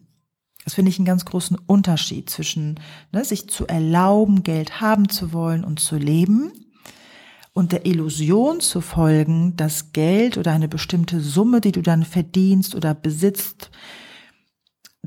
Das 0.63 0.73
finde 0.73 0.89
ich 0.89 0.99
einen 0.99 1.05
ganz 1.05 1.25
großen 1.25 1.57
Unterschied 1.65 2.29
zwischen 2.29 2.79
ne, 3.11 3.23
sich 3.23 3.49
zu 3.49 3.67
erlauben, 3.67 4.43
Geld 4.43 4.81
haben 4.81 5.09
zu 5.09 5.33
wollen 5.33 5.63
und 5.63 5.79
zu 5.79 5.97
leben 5.97 6.51
und 7.53 7.71
der 7.71 7.85
Illusion 7.85 8.59
zu 8.59 8.81
folgen, 8.81 9.55
dass 9.55 9.91
Geld 9.91 10.37
oder 10.37 10.51
eine 10.51 10.67
bestimmte 10.67 11.21
Summe, 11.21 11.59
die 11.59 11.71
du 11.71 11.81
dann 11.81 12.03
verdienst 12.03 12.75
oder 12.75 12.93
besitzt, 12.93 13.71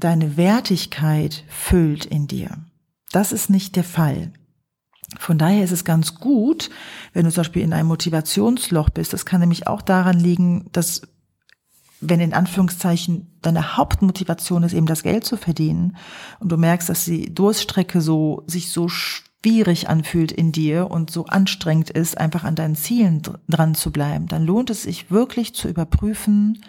deine 0.00 0.36
Wertigkeit 0.36 1.44
füllt 1.48 2.04
in 2.04 2.26
dir. 2.26 2.58
Das 3.12 3.32
ist 3.32 3.50
nicht 3.50 3.76
der 3.76 3.84
Fall. 3.84 4.32
Von 5.18 5.38
daher 5.38 5.64
ist 5.64 5.72
es 5.72 5.84
ganz 5.84 6.14
gut, 6.14 6.70
wenn 7.12 7.24
du 7.24 7.32
zum 7.32 7.40
Beispiel 7.40 7.62
in 7.62 7.72
einem 7.72 7.88
Motivationsloch 7.88 8.90
bist. 8.90 9.12
Das 9.12 9.26
kann 9.26 9.40
nämlich 9.40 9.66
auch 9.66 9.82
daran 9.82 10.18
liegen, 10.18 10.68
dass 10.72 11.02
wenn 12.00 12.20
in 12.20 12.32
Anführungszeichen 12.32 13.38
deine 13.42 13.76
Hauptmotivation 13.76 14.62
ist, 14.62 14.72
eben 14.72 14.86
das 14.86 15.02
Geld 15.02 15.24
zu 15.24 15.36
verdienen 15.36 15.96
und 16.38 16.50
du 16.50 16.56
merkst, 16.56 16.88
dass 16.88 17.04
die 17.04 17.34
Durststrecke 17.34 18.00
so, 18.00 18.42
sich 18.46 18.70
so 18.70 18.88
schwierig 18.88 19.88
anfühlt 19.88 20.32
in 20.32 20.52
dir 20.52 20.90
und 20.90 21.10
so 21.10 21.26
anstrengend 21.26 21.90
ist, 21.90 22.16
einfach 22.16 22.44
an 22.44 22.54
deinen 22.54 22.76
Zielen 22.76 23.22
dran 23.48 23.74
zu 23.74 23.90
bleiben, 23.90 24.28
dann 24.28 24.46
lohnt 24.46 24.70
es 24.70 24.84
sich 24.84 25.10
wirklich 25.10 25.54
zu 25.54 25.68
überprüfen, 25.68 26.62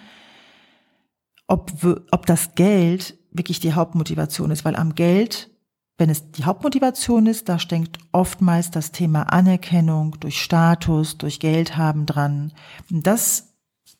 ob, 1.47 1.71
ob 2.11 2.25
das 2.25 2.55
Geld 2.55 3.17
wirklich 3.31 3.59
die 3.59 3.73
Hauptmotivation 3.73 4.51
ist, 4.51 4.65
weil 4.65 4.75
am 4.75 4.95
Geld, 4.95 5.49
wenn 5.97 6.09
es 6.09 6.31
die 6.31 6.45
Hauptmotivation 6.45 7.25
ist, 7.25 7.49
da 7.49 7.59
steckt 7.59 7.99
oftmals 8.11 8.71
das 8.71 8.91
Thema 8.91 9.23
Anerkennung 9.23 10.19
durch 10.19 10.41
Status, 10.41 11.17
durch 11.17 11.39
Geld 11.39 11.77
haben 11.77 12.05
dran. 12.05 12.53
Das, 12.89 13.53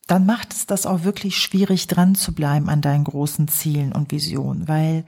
dann 0.08 0.26
macht 0.26 0.54
es 0.54 0.66
das 0.66 0.86
auch 0.86 1.04
wirklich 1.04 1.38
schwierig 1.38 1.88
dran 1.88 2.16
zu 2.16 2.34
bleiben 2.34 2.70
an 2.70 2.82
deinen 2.82 3.06
großen 3.06 3.48
Zielen 3.48 3.94
und 3.94 4.12
Visionen, 4.12 4.68
weil 4.68 5.06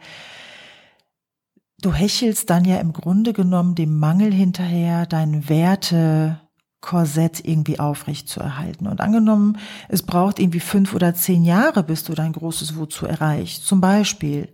du 1.81 1.93
hechelst 1.93 2.49
dann 2.49 2.63
ja 2.63 2.77
im 2.77 2.93
Grunde 2.93 3.33
genommen 3.33 3.75
dem 3.75 3.99
Mangel 3.99 4.33
hinterher, 4.33 5.05
deinen 5.05 5.49
Werte, 5.49 6.39
Korsett 6.83 7.39
irgendwie 7.45 7.79
aufrecht 7.79 8.27
zu 8.27 8.41
erhalten. 8.41 8.87
Und 8.87 8.99
angenommen, 8.99 9.57
es 9.87 10.03
braucht 10.03 10.37
irgendwie 10.37 10.59
fünf 10.59 10.93
oder 10.93 11.15
zehn 11.15 11.45
Jahre, 11.45 11.81
bis 11.81 12.03
du 12.03 12.13
dein 12.13 12.33
großes 12.33 12.75
Wozu 12.75 13.05
erreichst. 13.05 13.65
Zum 13.65 13.79
Beispiel, 13.79 14.49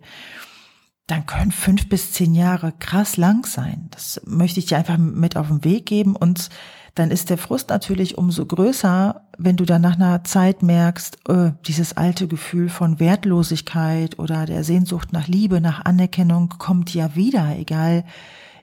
dann 1.07 1.25
können 1.25 1.51
fünf 1.51 1.89
bis 1.89 2.13
zehn 2.13 2.35
Jahre 2.35 2.71
krass 2.77 3.17
lang 3.17 3.47
sein. 3.47 3.87
Das 3.89 4.21
möchte 4.25 4.59
ich 4.59 4.67
dir 4.67 4.77
einfach 4.77 4.99
mit 4.99 5.37
auf 5.37 5.47
den 5.47 5.63
Weg 5.63 5.87
geben. 5.87 6.15
Und 6.15 6.49
dann 6.93 7.09
ist 7.09 7.31
der 7.31 7.39
Frust 7.39 7.69
natürlich 7.69 8.19
umso 8.19 8.45
größer, 8.45 9.23
wenn 9.39 9.55
du 9.55 9.65
dann 9.65 9.81
nach 9.81 9.95
einer 9.95 10.23
Zeit 10.23 10.61
merkst, 10.61 11.17
äh, 11.29 11.53
dieses 11.65 11.97
alte 11.97 12.27
Gefühl 12.27 12.69
von 12.69 12.99
Wertlosigkeit 12.99 14.19
oder 14.19 14.45
der 14.45 14.63
Sehnsucht 14.63 15.13
nach 15.13 15.27
Liebe, 15.27 15.61
nach 15.61 15.83
Anerkennung 15.83 16.49
kommt 16.59 16.93
ja 16.93 17.15
wieder, 17.15 17.57
egal, 17.57 18.05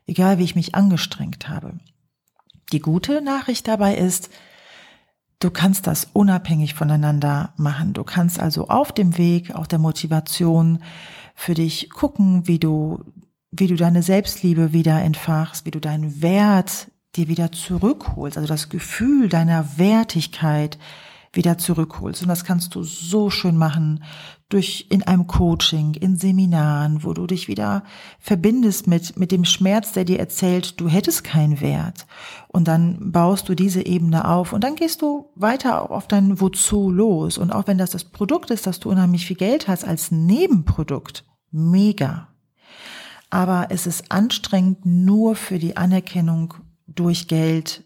egal 0.06 0.38
wie 0.38 0.44
ich 0.44 0.54
mich 0.54 0.76
angestrengt 0.76 1.48
habe. 1.48 1.72
Die 2.72 2.80
gute 2.80 3.22
Nachricht 3.22 3.68
dabei 3.68 3.96
ist, 3.96 4.30
du 5.38 5.50
kannst 5.50 5.86
das 5.86 6.08
unabhängig 6.12 6.74
voneinander 6.74 7.52
machen. 7.56 7.92
Du 7.92 8.04
kannst 8.04 8.40
also 8.40 8.68
auf 8.68 8.92
dem 8.92 9.18
Weg, 9.18 9.54
auch 9.54 9.66
der 9.66 9.78
Motivation 9.78 10.80
für 11.34 11.54
dich 11.54 11.90
gucken, 11.90 12.48
wie 12.48 12.58
du, 12.58 13.04
wie 13.50 13.66
du 13.68 13.76
deine 13.76 14.02
Selbstliebe 14.02 14.72
wieder 14.72 15.00
entfachst, 15.02 15.66
wie 15.66 15.70
du 15.70 15.80
deinen 15.80 16.22
Wert 16.22 16.90
dir 17.14 17.28
wieder 17.28 17.52
zurückholst, 17.52 18.36
also 18.36 18.48
das 18.48 18.68
Gefühl 18.68 19.28
deiner 19.28 19.78
Wertigkeit 19.78 20.78
wieder 21.32 21.58
zurückholst. 21.58 22.22
Und 22.22 22.28
das 22.28 22.44
kannst 22.44 22.74
du 22.74 22.82
so 22.82 23.30
schön 23.30 23.56
machen 23.56 24.02
durch 24.48 24.86
in 24.90 25.02
einem 25.02 25.26
Coaching, 25.26 25.94
in 25.94 26.16
Seminaren, 26.16 27.02
wo 27.02 27.12
du 27.12 27.26
dich 27.26 27.48
wieder 27.48 27.82
verbindest 28.20 28.86
mit, 28.86 29.18
mit 29.18 29.32
dem 29.32 29.44
Schmerz, 29.44 29.92
der 29.92 30.04
dir 30.04 30.20
erzählt, 30.20 30.80
du 30.80 30.88
hättest 30.88 31.24
keinen 31.24 31.60
Wert. 31.60 32.06
Und 32.48 32.68
dann 32.68 33.10
baust 33.12 33.48
du 33.48 33.54
diese 33.54 33.84
Ebene 33.84 34.28
auf 34.28 34.52
und 34.52 34.62
dann 34.62 34.76
gehst 34.76 35.02
du 35.02 35.30
weiter 35.34 35.90
auf 35.90 36.06
dein 36.06 36.40
Wozu 36.40 36.90
los. 36.90 37.38
Und 37.38 37.50
auch 37.50 37.66
wenn 37.66 37.78
das 37.78 37.90
das 37.90 38.04
Produkt 38.04 38.50
ist, 38.50 38.66
dass 38.66 38.78
du 38.78 38.90
unheimlich 38.90 39.26
viel 39.26 39.36
Geld 39.36 39.66
hast 39.66 39.84
als 39.84 40.12
Nebenprodukt, 40.12 41.24
mega. 41.50 42.28
Aber 43.30 43.66
es 43.70 43.86
ist 43.86 44.12
anstrengend, 44.12 44.86
nur 44.86 45.34
für 45.34 45.58
die 45.58 45.76
Anerkennung 45.76 46.54
durch 46.86 47.26
Geld 47.26 47.84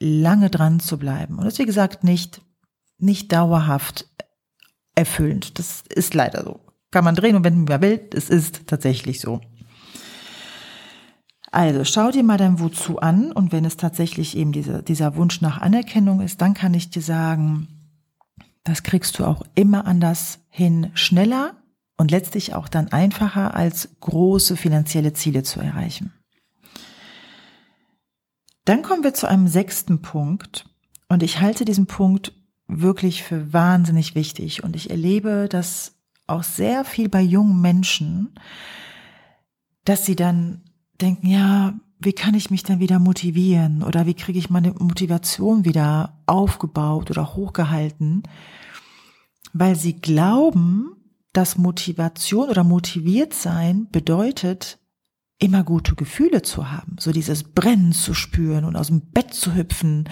lange 0.00 0.50
dran 0.50 0.80
zu 0.80 0.98
bleiben. 0.98 1.38
Und 1.38 1.44
das 1.44 1.54
ist, 1.54 1.58
wie 1.58 1.66
gesagt, 1.66 2.04
nicht, 2.04 2.40
nicht 3.04 3.32
dauerhaft 3.32 4.08
erfüllend. 4.94 5.58
Das 5.58 5.84
ist 5.88 6.14
leider 6.14 6.44
so. 6.44 6.60
Kann 6.90 7.04
man 7.04 7.14
drehen 7.14 7.36
und 7.36 7.44
wenden, 7.44 7.66
wie 7.66 7.72
man 7.72 7.82
will. 7.82 8.08
Es 8.14 8.30
ist 8.30 8.66
tatsächlich 8.66 9.20
so. 9.20 9.40
Also 11.50 11.84
schau 11.84 12.10
dir 12.10 12.24
mal 12.24 12.36
dein 12.36 12.58
Wozu 12.58 12.98
an 12.98 13.30
und 13.30 13.52
wenn 13.52 13.64
es 13.64 13.76
tatsächlich 13.76 14.36
eben 14.36 14.50
diese, 14.50 14.82
dieser 14.82 15.14
Wunsch 15.14 15.40
nach 15.40 15.60
Anerkennung 15.60 16.20
ist, 16.20 16.40
dann 16.40 16.52
kann 16.52 16.74
ich 16.74 16.90
dir 16.90 17.02
sagen, 17.02 17.68
das 18.64 18.82
kriegst 18.82 19.18
du 19.18 19.24
auch 19.24 19.42
immer 19.54 19.86
anders 19.86 20.40
hin, 20.48 20.90
schneller 20.94 21.54
und 21.96 22.10
letztlich 22.10 22.54
auch 22.54 22.68
dann 22.68 22.88
einfacher 22.88 23.54
als 23.54 23.88
große 24.00 24.56
finanzielle 24.56 25.12
Ziele 25.12 25.44
zu 25.44 25.60
erreichen. 25.60 26.12
Dann 28.64 28.82
kommen 28.82 29.04
wir 29.04 29.14
zu 29.14 29.28
einem 29.28 29.46
sechsten 29.46 30.02
Punkt 30.02 30.68
und 31.08 31.22
ich 31.22 31.40
halte 31.40 31.64
diesen 31.64 31.86
Punkt 31.86 32.32
wirklich 32.66 33.22
für 33.22 33.52
wahnsinnig 33.52 34.14
wichtig. 34.14 34.64
Und 34.64 34.76
ich 34.76 34.90
erlebe 34.90 35.48
das 35.48 35.96
auch 36.26 36.42
sehr 36.42 36.84
viel 36.84 37.08
bei 37.08 37.20
jungen 37.20 37.60
Menschen, 37.60 38.34
dass 39.84 40.06
sie 40.06 40.16
dann 40.16 40.62
denken, 41.00 41.26
ja, 41.26 41.74
wie 41.98 42.12
kann 42.12 42.34
ich 42.34 42.50
mich 42.50 42.62
denn 42.62 42.80
wieder 42.80 42.98
motivieren? 42.98 43.82
Oder 43.82 44.06
wie 44.06 44.14
kriege 44.14 44.38
ich 44.38 44.50
meine 44.50 44.72
Motivation 44.72 45.64
wieder 45.64 46.18
aufgebaut 46.26 47.10
oder 47.10 47.34
hochgehalten, 47.34 48.22
weil 49.52 49.76
sie 49.76 50.00
glauben, 50.00 50.96
dass 51.32 51.58
Motivation 51.58 52.48
oder 52.48 52.64
motiviert 52.64 53.34
sein 53.34 53.88
bedeutet, 53.90 54.78
immer 55.38 55.64
gute 55.64 55.94
Gefühle 55.94 56.42
zu 56.42 56.70
haben, 56.70 56.96
so 56.98 57.10
dieses 57.10 57.42
Brennen 57.42 57.92
zu 57.92 58.14
spüren 58.14 58.64
und 58.64 58.76
aus 58.76 58.86
dem 58.86 59.00
Bett 59.00 59.34
zu 59.34 59.54
hüpfen, 59.54 60.08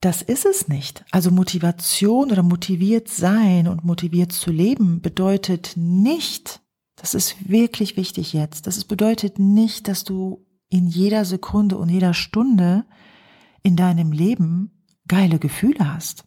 das 0.00 0.22
ist 0.22 0.46
es 0.46 0.68
nicht. 0.68 1.04
Also 1.10 1.30
Motivation 1.30 2.32
oder 2.32 2.42
motiviert 2.42 3.08
sein 3.08 3.68
und 3.68 3.84
motiviert 3.84 4.32
zu 4.32 4.50
leben 4.50 5.00
bedeutet 5.00 5.72
nicht, 5.76 6.60
das 6.96 7.14
ist 7.14 7.48
wirklich 7.48 7.96
wichtig 7.96 8.32
jetzt, 8.32 8.66
das 8.66 8.84
bedeutet 8.84 9.38
nicht, 9.38 9.88
dass 9.88 10.04
du 10.04 10.46
in 10.68 10.86
jeder 10.86 11.24
Sekunde 11.24 11.76
und 11.76 11.88
jeder 11.88 12.14
Stunde 12.14 12.84
in 13.62 13.76
deinem 13.76 14.12
Leben 14.12 14.84
geile 15.06 15.38
Gefühle 15.38 15.92
hast. 15.92 16.24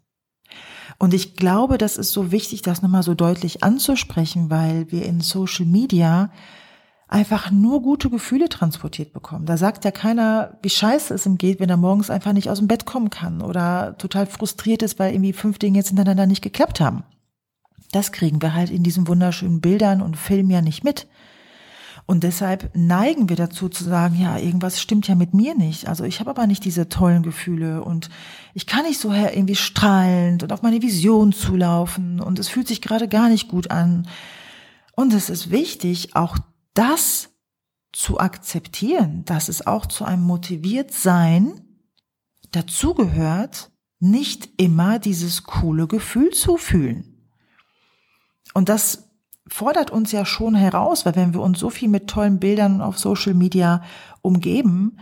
Und 1.00 1.14
ich 1.14 1.36
glaube, 1.36 1.78
das 1.78 1.98
ist 1.98 2.12
so 2.12 2.32
wichtig, 2.32 2.62
das 2.62 2.82
nochmal 2.82 3.04
so 3.04 3.16
deutlich 3.16 3.64
anzusprechen, 3.64 4.50
weil 4.50 4.92
wir 4.92 5.06
in 5.06 5.22
Social 5.22 5.66
Media 5.66 6.32
einfach 7.14 7.52
nur 7.52 7.84
gute 7.84 8.10
Gefühle 8.10 8.50
transportiert 8.50 9.14
bekommen. 9.14 9.46
Da 9.46 9.56
sagt 9.56 9.86
ja 9.86 9.92
keiner, 9.92 10.58
wie 10.64 10.70
scheiße 10.70 11.14
es 11.14 11.28
ihm 11.28 11.38
geht, 11.38 11.60
wenn 11.60 11.70
er 11.70 11.78
morgens 11.78 12.10
einfach 12.10 12.34
nicht 12.34 12.50
aus 12.50 12.58
dem 12.58 12.68
Bett 12.68 12.86
kommen 12.86 13.12
kann 13.12 13.42
oder 13.42 13.96
total 14.00 14.26
frustriert 14.26 14.82
ist, 14.82 14.98
weil 14.98 15.14
irgendwie 15.14 15.34
fünf 15.34 15.60
Dinge 15.60 15.78
jetzt 15.78 15.90
hintereinander 15.90 16.26
nicht 16.26 16.42
geklappt 16.42 16.80
haben. 16.80 17.04
Das 17.92 18.12
kriegen 18.12 18.42
wir 18.42 18.56
halt 18.56 18.72
in 18.72 18.82
diesen 18.82 19.08
wunderschönen 19.08 19.62
Bildern 19.62 20.02
und 20.02 20.18
Filmen 20.18 20.50
ja 20.50 20.62
nicht 20.62 20.84
mit. 20.84 21.08
Und 22.08 22.24
deshalb 22.24 22.72
neigen 22.76 23.30
wir 23.30 23.36
dazu 23.36 23.70
zu 23.70 23.84
sagen, 23.84 24.20
ja, 24.20 24.38
irgendwas 24.38 24.82
stimmt 24.82 25.08
ja 25.08 25.14
mit 25.14 25.36
mir 25.36 25.56
nicht. 25.56 25.88
Also 25.88 26.04
ich 26.04 26.20
habe 26.20 26.32
aber 26.32 26.48
nicht 26.48 26.66
diese 26.66 26.90
tollen 26.90 27.22
Gefühle 27.22 27.84
und 27.84 28.10
ich 28.56 28.66
kann 28.66 28.84
nicht 28.86 29.00
so 29.00 29.14
her 29.14 29.38
irgendwie 29.38 29.56
strahlend 29.56 30.42
und 30.42 30.52
auf 30.52 30.64
meine 30.64 30.82
Vision 30.82 31.32
zulaufen 31.32 32.20
und 32.20 32.40
es 32.40 32.50
fühlt 32.50 32.68
sich 32.68 32.82
gerade 32.82 33.08
gar 33.08 33.30
nicht 33.30 33.48
gut 33.48 33.70
an. 33.70 34.08
Und 34.96 35.14
es 35.14 35.30
ist 35.30 35.52
wichtig, 35.52 36.16
auch 36.16 36.38
das 36.74 37.30
zu 37.92 38.20
akzeptieren, 38.20 39.24
dass 39.26 39.50
es 39.50 39.66
auch 39.68 39.86
zu 39.86 40.04
einem 40.04 40.24
Motiviertsein 40.24 41.62
dazugehört, 42.52 43.72
nicht 44.00 44.50
immer 44.58 45.00
dieses 45.00 45.44
coole 45.44 45.88
Gefühl 45.88 46.32
zu 46.32 46.58
fühlen. 46.58 47.30
Und 48.54 48.70
das 48.70 49.10
fordert 49.48 49.92
uns 49.92 50.12
ja 50.12 50.26
schon 50.26 50.56
heraus, 50.56 51.06
weil 51.06 51.16
wenn 51.16 51.34
wir 51.34 51.42
uns 51.42 51.60
so 51.60 51.70
viel 51.70 51.90
mit 51.90 52.10
tollen 52.10 52.40
Bildern 52.40 52.82
auf 52.82 52.98
Social 53.00 53.34
Media 53.34 53.84
umgeben, 54.22 54.98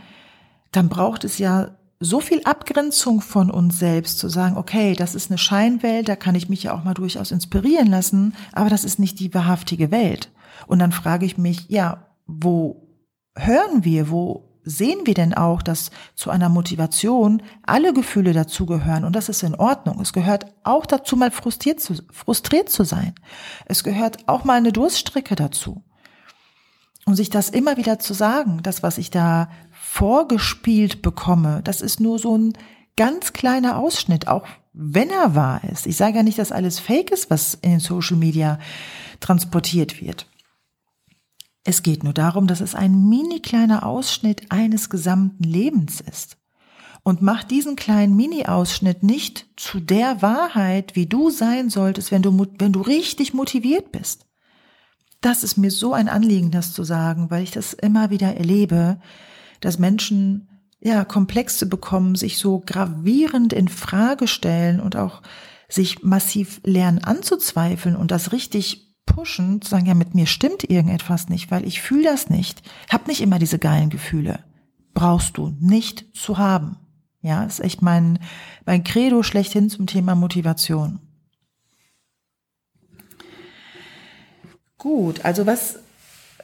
dann 0.72 0.90
braucht 0.90 1.24
es 1.24 1.38
ja 1.38 1.78
so 2.04 2.20
viel 2.20 2.42
Abgrenzung 2.46 3.22
von 3.22 3.52
uns 3.52 3.78
selbst 3.78 4.18
zu 4.18 4.28
sagen, 4.28 4.58
okay, 4.58 4.96
das 4.96 5.14
ist 5.14 5.30
eine 5.30 5.38
Scheinwelt, 5.38 6.10
da 6.10 6.16
kann 6.16 6.34
ich 6.34 6.50
mich 6.50 6.64
ja 6.64 6.74
auch 6.74 6.84
mal 6.84 6.96
durchaus 6.96 7.30
inspirieren 7.32 7.88
lassen, 7.88 8.34
aber 8.54 8.70
das 8.70 8.84
ist 8.84 8.98
nicht 8.98 9.20
die 9.20 9.34
wahrhaftige 9.34 9.92
Welt. 9.92 10.32
Und 10.66 10.80
dann 10.80 10.92
frage 10.92 11.28
ich 11.28 11.38
mich, 11.38 11.70
ja, 11.70 12.08
wo 12.26 12.88
hören 13.36 13.86
wir, 13.86 14.10
wo 14.10 14.50
sehen 14.64 15.02
wir 15.06 15.14
denn 15.14 15.36
auch, 15.36 15.62
dass 15.62 15.92
zu 16.16 16.32
einer 16.32 16.50
Motivation 16.50 17.44
alle 17.64 17.94
Gefühle 17.94 18.34
dazugehören 18.34 19.06
und 19.06 19.16
das 19.16 19.30
ist 19.30 19.44
in 19.44 19.56
Ordnung. 19.56 20.02
Es 20.02 20.12
gehört 20.12 20.48
auch 20.64 20.88
dazu, 20.88 21.16
mal 21.16 21.32
frustriert 21.32 21.80
zu, 21.80 21.96
frustriert 22.12 22.70
zu 22.70 22.84
sein. 22.84 23.14
Es 23.66 23.84
gehört 23.84 24.28
auch 24.28 24.44
mal 24.44 24.58
eine 24.58 24.72
Durststrecke 24.72 25.36
dazu. 25.36 25.84
Und 27.06 27.16
sich 27.16 27.32
das 27.32 27.50
immer 27.50 27.78
wieder 27.78 27.98
zu 27.98 28.14
sagen, 28.14 28.62
das, 28.62 28.84
was 28.84 29.00
ich 29.00 29.10
da 29.10 29.50
vorgespielt 29.92 31.02
bekomme, 31.02 31.60
das 31.66 31.82
ist 31.82 32.00
nur 32.00 32.18
so 32.18 32.38
ein 32.38 32.54
ganz 32.96 33.34
kleiner 33.34 33.78
Ausschnitt, 33.78 34.30
auch 34.30 34.48
wenn 34.72 35.10
er 35.10 35.36
wahr 35.36 35.62
ist. 35.70 35.86
Ich 35.86 35.98
sage 35.98 36.16
ja 36.16 36.24
nicht, 36.24 36.40
dass 36.40 36.54
alles 36.54 36.80
fake 36.80 37.12
ist, 37.12 37.30
was 37.30 37.56
in 37.56 37.72
den 37.72 37.80
Social 37.82 38.16
Media 38.16 38.58
transportiert 39.20 40.02
wird. 40.02 40.28
Es 41.66 41.84
geht 41.84 42.06
nur 42.06 42.14
darum, 42.14 42.48
dass 42.48 42.62
es 42.62 42.74
ein 42.74 43.10
mini 43.10 43.42
kleiner 43.42 43.86
Ausschnitt 43.86 44.50
eines 44.50 44.90
gesamten 44.90 45.44
Lebens 45.44 46.00
ist. 46.00 46.38
Und 47.04 47.22
mach 47.22 47.44
diesen 47.44 47.76
kleinen 47.76 48.16
Mini-Ausschnitt 48.16 49.04
nicht 49.04 49.48
zu 49.58 49.82
der 49.82 50.22
Wahrheit, 50.22 50.96
wie 50.96 51.06
du 51.08 51.32
sein 51.32 51.70
solltest, 51.70 52.12
wenn 52.12 52.22
du, 52.22 52.48
wenn 52.60 52.72
du 52.72 52.80
richtig 52.80 53.34
motiviert 53.34 53.92
bist. 53.92 54.26
Das 55.20 55.44
ist 55.44 55.58
mir 55.58 55.72
so 55.72 55.94
ein 55.94 56.08
Anliegen, 56.08 56.50
das 56.50 56.72
zu 56.72 56.84
sagen, 56.84 57.30
weil 57.30 57.44
ich 57.44 57.52
das 57.52 57.74
immer 57.74 58.10
wieder 58.10 58.38
erlebe, 58.38 59.02
dass 59.62 59.80
Menschen 59.80 60.48
ja 60.82 61.06
Komplexe 61.06 61.66
bekommen, 61.66 62.16
sich 62.16 62.38
so 62.38 62.62
gravierend 62.66 63.54
in 63.54 63.68
Frage 63.68 64.28
stellen 64.28 64.80
und 64.80 64.96
auch 64.96 65.22
sich 65.70 66.04
massiv 66.04 66.60
lernen 66.64 67.00
anzuzweifeln 67.00 67.96
und 67.96 68.12
das 68.12 68.32
richtig 68.32 68.92
pushen, 69.06 69.62
zu 69.62 69.70
sagen, 69.70 69.86
ja, 69.86 69.94
mit 69.94 70.16
mir 70.16 70.26
stimmt 70.26 70.70
irgendetwas 70.70 71.30
nicht, 71.30 71.52
weil 71.52 71.66
ich 71.66 71.82
fühle 71.82 72.04
das 72.04 72.30
nicht. 72.30 72.62
Hab 72.90 73.08
nicht 73.08 73.22
immer 73.22 73.40
diese 73.40 73.60
geilen 73.60 73.90
Gefühle. 73.90 74.44
Brauchst 74.94 75.38
du 75.38 75.56
nicht 75.60 76.06
zu 76.16 76.38
haben. 76.38 76.78
Ja, 77.22 77.44
ist 77.44 77.60
echt 77.60 77.82
mein, 77.82 78.20
mein 78.66 78.84
Credo 78.84 79.24
schlechthin 79.24 79.70
zum 79.70 79.86
Thema 79.86 80.16
Motivation. 80.16 81.00
Gut, 84.78 85.24
also 85.24 85.46
was, 85.46 85.80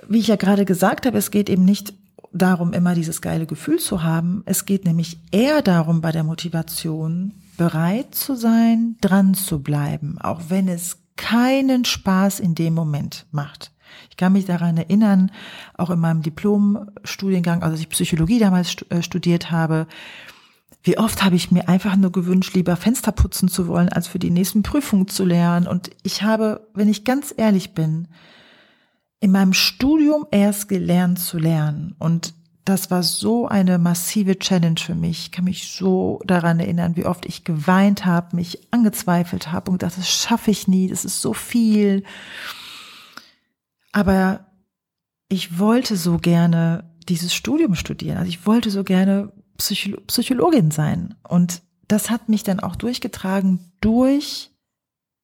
wie 0.07 0.19
ich 0.19 0.27
ja 0.27 0.35
gerade 0.35 0.65
gesagt 0.65 1.07
habe, 1.07 1.17
es 1.17 1.31
geht 1.31 1.49
eben 1.49 1.65
nicht 1.65 1.93
darum, 2.31 2.73
immer 2.73 2.93
dieses 2.93 3.21
geile 3.21 3.45
Gefühl 3.45 3.79
zu 3.79 4.03
haben. 4.03 4.43
Es 4.45 4.65
geht 4.65 4.85
nämlich 4.85 5.19
eher 5.31 5.61
darum, 5.61 6.01
bei 6.01 6.11
der 6.11 6.23
Motivation 6.23 7.33
bereit 7.57 8.13
zu 8.13 8.35
sein, 8.35 8.97
dran 9.01 9.33
zu 9.33 9.61
bleiben, 9.61 10.17
auch 10.19 10.41
wenn 10.49 10.67
es 10.67 10.97
keinen 11.15 11.85
Spaß 11.85 12.39
in 12.39 12.55
dem 12.55 12.73
Moment 12.73 13.25
macht. 13.31 13.71
Ich 14.09 14.17
kann 14.17 14.33
mich 14.33 14.45
daran 14.45 14.77
erinnern, 14.77 15.31
auch 15.75 15.89
in 15.89 15.99
meinem 15.99 16.21
Diplomstudiengang, 16.21 17.63
also 17.63 17.73
als 17.73 17.81
ich 17.81 17.89
Psychologie 17.89 18.39
damals 18.39 18.75
äh, 18.89 19.01
studiert 19.01 19.49
habe, 19.49 19.87
wie 20.83 20.97
oft 20.97 21.23
habe 21.23 21.35
ich 21.35 21.51
mir 21.51 21.67
einfach 21.67 21.95
nur 21.95 22.11
gewünscht, 22.11 22.53
lieber 22.53 22.75
Fenster 22.75 23.11
putzen 23.11 23.49
zu 23.49 23.67
wollen, 23.67 23.89
als 23.89 24.07
für 24.07 24.19
die 24.19 24.29
nächsten 24.29 24.63
Prüfungen 24.63 25.07
zu 25.07 25.25
lernen. 25.25 25.67
Und 25.67 25.89
ich 26.03 26.23
habe, 26.23 26.67
wenn 26.73 26.87
ich 26.87 27.03
ganz 27.03 27.33
ehrlich 27.35 27.73
bin, 27.73 28.07
in 29.19 29.31
meinem 29.31 29.53
Studium 29.53 30.27
erst 30.31 30.69
gelernt 30.69 31.19
zu 31.19 31.37
lernen. 31.37 31.95
Und 31.99 32.33
das 32.65 32.91
war 32.91 33.01
so 33.01 33.47
eine 33.47 33.77
massive 33.77 34.37
Challenge 34.37 34.79
für 34.79 34.95
mich. 34.95 35.19
Ich 35.19 35.31
kann 35.31 35.45
mich 35.45 35.71
so 35.71 36.19
daran 36.25 36.59
erinnern, 36.59 36.97
wie 36.97 37.05
oft 37.05 37.25
ich 37.25 37.45
geweint 37.45 38.05
habe, 38.05 38.35
mich 38.35 38.71
angezweifelt 38.71 39.51
habe 39.51 39.71
und 39.71 39.79
gedacht, 39.79 39.97
das 39.97 40.09
schaffe 40.09 40.51
ich 40.51 40.67
nie, 40.67 40.87
das 40.87 41.05
ist 41.05 41.21
so 41.21 41.33
viel. 41.33 42.03
Aber 43.93 44.47
ich 45.29 45.59
wollte 45.59 45.95
so 45.95 46.17
gerne 46.17 46.93
dieses 47.07 47.33
Studium 47.33 47.75
studieren. 47.75 48.17
Also 48.17 48.29
ich 48.29 48.45
wollte 48.45 48.69
so 48.69 48.83
gerne 48.83 49.31
Psycho 49.57 49.99
Psychologin 50.07 50.71
sein. 50.71 51.15
Und 51.27 51.61
das 51.87 52.09
hat 52.09 52.29
mich 52.29 52.43
dann 52.43 52.59
auch 52.59 52.75
durchgetragen 52.75 53.71
durch 53.79 54.51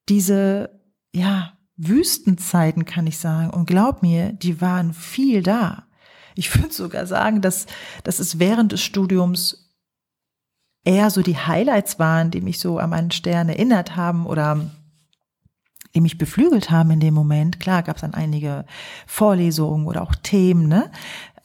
diese, 0.10 0.80
ja, 1.14 1.58
Wüstenzeiten, 1.78 2.86
kann 2.86 3.08
ich 3.08 3.18
sagen. 3.18 3.50
Und 3.50 3.66
glaub 3.66 4.02
mir, 4.02 4.34
die 4.34 4.62
waren 4.62 4.94
viel 4.94 5.42
da. 5.44 5.84
Ich 6.36 6.56
würde 6.60 6.74
sogar 6.74 7.06
sagen, 7.06 7.42
dass, 7.42 7.66
dass 8.04 8.20
es 8.20 8.40
während 8.40 8.72
des 8.72 8.82
Studiums 8.82 9.72
eher 10.86 11.10
so 11.10 11.22
die 11.22 11.38
Highlights 11.38 12.00
waren, 12.00 12.32
die 12.32 12.42
mich 12.42 12.60
so 12.60 12.78
an 12.78 12.90
meinen 12.90 13.12
Stern 13.12 13.50
erinnert 13.50 13.96
haben 13.96 14.26
oder 14.26 14.70
die 15.96 16.02
mich 16.02 16.18
beflügelt 16.18 16.72
haben 16.72 16.92
in 16.92 17.00
dem 17.00 17.14
Moment. 17.14 17.60
Klar 17.60 17.84
gab 17.84 17.98
es 17.98 18.02
dann 18.02 18.14
einige 18.14 18.66
Vorlesungen 19.06 19.86
oder 19.86 20.02
auch 20.02 20.16
Themen, 20.16 20.68
ne? 20.68 20.92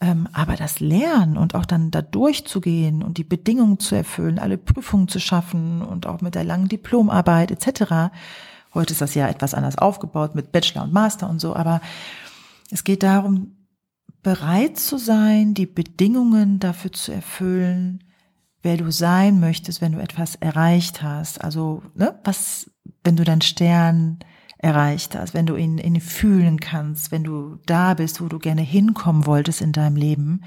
Ähm, 0.00 0.28
aber 0.32 0.54
das 0.54 0.78
Lernen 0.78 1.36
und 1.36 1.56
auch 1.56 1.66
dann 1.66 1.90
da 1.90 2.02
durchzugehen 2.02 3.02
und 3.02 3.18
die 3.18 3.24
Bedingungen 3.24 3.80
zu 3.80 3.96
erfüllen, 3.96 4.38
alle 4.38 4.56
Prüfungen 4.56 5.08
zu 5.08 5.18
schaffen 5.18 5.82
und 5.82 6.06
auch 6.06 6.20
mit 6.20 6.36
der 6.36 6.44
langen 6.44 6.68
Diplomarbeit 6.68 7.50
etc. 7.50 8.12
Heute 8.74 8.92
ist 8.92 9.00
das 9.00 9.14
ja 9.14 9.28
etwas 9.28 9.54
anders 9.54 9.78
aufgebaut 9.78 10.34
mit 10.34 10.52
Bachelor 10.52 10.84
und 10.84 10.92
Master 10.92 11.28
und 11.28 11.40
so, 11.40 11.56
aber 11.56 11.80
es 12.70 12.84
geht 12.84 13.02
darum, 13.02 13.56
bereit 14.22 14.78
zu 14.78 14.98
sein, 14.98 15.54
die 15.54 15.66
Bedingungen 15.66 16.58
dafür 16.58 16.92
zu 16.92 17.12
erfüllen, 17.12 18.04
wer 18.62 18.76
du 18.76 18.90
sein 18.90 19.40
möchtest, 19.40 19.80
wenn 19.80 19.92
du 19.92 20.00
etwas 20.00 20.34
erreicht 20.34 21.02
hast. 21.02 21.42
Also, 21.42 21.82
ne, 21.94 22.18
was, 22.24 22.70
wenn 23.04 23.16
du 23.16 23.24
deinen 23.24 23.40
Stern 23.40 24.18
erreicht 24.58 25.14
hast, 25.14 25.34
wenn 25.34 25.46
du 25.46 25.56
ihn, 25.56 25.78
ihn 25.78 26.00
fühlen 26.00 26.58
kannst, 26.58 27.12
wenn 27.12 27.24
du 27.24 27.58
da 27.66 27.94
bist, 27.94 28.20
wo 28.20 28.26
du 28.26 28.38
gerne 28.38 28.62
hinkommen 28.62 29.24
wolltest 29.24 29.60
in 29.60 29.72
deinem 29.72 29.96
Leben, 29.96 30.42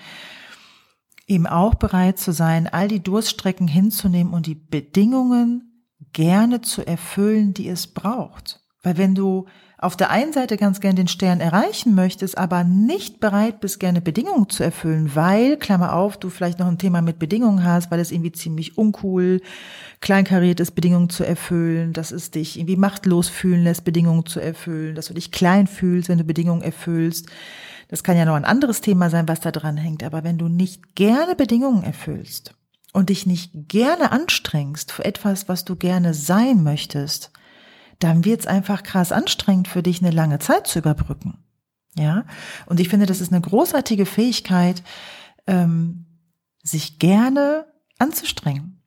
eben 1.27 1.47
auch 1.47 1.75
bereit 1.75 2.19
zu 2.19 2.33
sein, 2.33 2.67
all 2.67 2.89
die 2.89 3.01
Durststrecken 3.01 3.67
hinzunehmen 3.67 4.33
und 4.33 4.45
die 4.47 4.55
Bedingungen 4.55 5.70
gerne 6.13 6.61
zu 6.61 6.85
erfüllen, 6.85 7.53
die 7.53 7.67
es 7.67 7.87
braucht. 7.87 8.59
Weil 8.83 8.97
wenn 8.97 9.15
du 9.15 9.45
auf 9.81 9.97
der 9.97 10.11
einen 10.11 10.31
Seite 10.31 10.57
ganz 10.57 10.79
gern 10.79 10.95
den 10.95 11.07
Stern 11.07 11.39
erreichen 11.39 11.95
möchtest, 11.95 12.37
aber 12.37 12.63
nicht 12.63 13.19
bereit 13.19 13.59
bist, 13.61 13.79
gerne 13.79 13.99
Bedingungen 13.99 14.47
zu 14.47 14.63
erfüllen, 14.63 15.15
weil, 15.15 15.57
Klammer 15.57 15.93
auf, 15.93 16.17
du 16.17 16.29
vielleicht 16.29 16.59
noch 16.59 16.67
ein 16.67 16.77
Thema 16.77 17.01
mit 17.01 17.17
Bedingungen 17.17 17.63
hast, 17.63 17.89
weil 17.89 17.99
es 17.99 18.11
irgendwie 18.11 18.31
ziemlich 18.31 18.77
uncool, 18.77 19.41
kleinkariert 19.99 20.59
ist, 20.59 20.71
Bedingungen 20.71 21.09
zu 21.09 21.23
erfüllen, 21.23 21.93
dass 21.93 22.11
es 22.11 22.29
dich 22.29 22.59
irgendwie 22.59 22.75
machtlos 22.75 23.27
fühlen 23.27 23.63
lässt, 23.63 23.83
Bedingungen 23.83 24.27
zu 24.27 24.39
erfüllen, 24.39 24.93
dass 24.93 25.07
du 25.07 25.15
dich 25.15 25.31
klein 25.31 25.65
fühlst, 25.65 26.09
wenn 26.09 26.19
du 26.19 26.23
Bedingungen 26.23 26.61
erfüllst. 26.61 27.27
Das 27.87 28.03
kann 28.03 28.17
ja 28.17 28.25
noch 28.25 28.35
ein 28.35 28.45
anderes 28.45 28.81
Thema 28.81 29.09
sein, 29.09 29.27
was 29.27 29.39
da 29.39 29.51
dran 29.51 29.77
hängt. 29.77 30.03
Aber 30.03 30.23
wenn 30.23 30.37
du 30.37 30.47
nicht 30.47 30.95
gerne 30.95 31.35
Bedingungen 31.35 31.83
erfüllst 31.83 32.55
und 32.93 33.09
dich 33.09 33.25
nicht 33.25 33.51
gerne 33.69 34.11
anstrengst 34.11 34.91
für 34.91 35.05
etwas, 35.05 35.47
was 35.47 35.65
du 35.65 35.75
gerne 35.75 36.13
sein 36.13 36.63
möchtest, 36.63 37.31
dann 37.99 38.25
wird 38.25 38.41
es 38.41 38.47
einfach 38.47 38.83
krass 38.83 39.11
anstrengend 39.11 39.67
für 39.67 39.83
dich, 39.83 40.01
eine 40.01 40.11
lange 40.11 40.39
Zeit 40.39 40.67
zu 40.67 40.79
überbrücken. 40.79 41.37
Ja, 41.95 42.25
und 42.67 42.79
ich 42.79 42.89
finde, 42.89 43.05
das 43.05 43.21
ist 43.21 43.31
eine 43.31 43.41
großartige 43.41 44.05
Fähigkeit, 44.05 44.81
ähm, 45.45 46.05
sich 46.63 46.99
gerne 46.99 47.65
anzustrengen. 47.99 48.81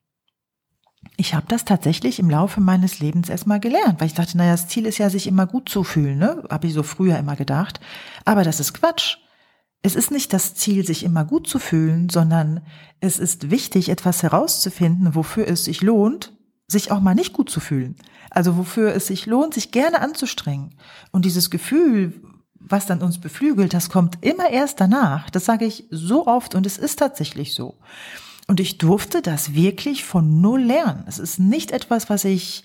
Ich 1.16 1.34
habe 1.34 1.46
das 1.48 1.64
tatsächlich 1.64 2.18
im 2.18 2.30
Laufe 2.30 2.60
meines 2.60 2.98
Lebens 2.98 3.28
erstmal 3.28 3.60
gelernt, 3.60 4.00
weil 4.00 4.08
ich 4.08 4.14
dachte, 4.14 4.36
naja, 4.36 4.52
das 4.52 4.68
Ziel 4.68 4.86
ist 4.86 4.98
ja, 4.98 5.10
sich 5.10 5.26
immer 5.26 5.46
gut 5.46 5.68
zu 5.68 5.84
fühlen, 5.84 6.18
ne? 6.18 6.42
Habe 6.50 6.66
ich 6.66 6.72
so 6.72 6.82
früher 6.82 7.18
immer 7.18 7.36
gedacht. 7.36 7.78
Aber 8.24 8.42
das 8.42 8.58
ist 8.58 8.72
Quatsch. 8.72 9.18
Es 9.84 9.96
ist 9.96 10.10
nicht 10.10 10.32
das 10.32 10.54
Ziel, 10.54 10.86
sich 10.86 11.04
immer 11.04 11.26
gut 11.26 11.46
zu 11.46 11.58
fühlen, 11.58 12.08
sondern 12.08 12.62
es 13.00 13.18
ist 13.18 13.50
wichtig, 13.50 13.90
etwas 13.90 14.22
herauszufinden, 14.22 15.14
wofür 15.14 15.46
es 15.46 15.66
sich 15.66 15.82
lohnt, 15.82 16.32
sich 16.66 16.90
auch 16.90 17.00
mal 17.00 17.14
nicht 17.14 17.34
gut 17.34 17.50
zu 17.50 17.60
fühlen. 17.60 17.94
Also 18.30 18.56
wofür 18.56 18.94
es 18.94 19.08
sich 19.08 19.26
lohnt, 19.26 19.52
sich 19.52 19.72
gerne 19.72 20.00
anzustrengen. 20.00 20.74
Und 21.12 21.26
dieses 21.26 21.50
Gefühl, 21.50 22.14
was 22.58 22.86
dann 22.86 23.02
uns 23.02 23.20
beflügelt, 23.20 23.74
das 23.74 23.90
kommt 23.90 24.24
immer 24.24 24.48
erst 24.48 24.80
danach. 24.80 25.28
Das 25.28 25.44
sage 25.44 25.66
ich 25.66 25.84
so 25.90 26.26
oft 26.26 26.54
und 26.54 26.64
es 26.64 26.78
ist 26.78 26.98
tatsächlich 26.98 27.52
so. 27.52 27.76
Und 28.48 28.60
ich 28.60 28.78
durfte 28.78 29.20
das 29.20 29.52
wirklich 29.52 30.06
von 30.06 30.40
null 30.40 30.62
lernen. 30.62 31.04
Es 31.08 31.18
ist 31.18 31.38
nicht 31.38 31.72
etwas, 31.72 32.08
was 32.08 32.24
ich 32.24 32.64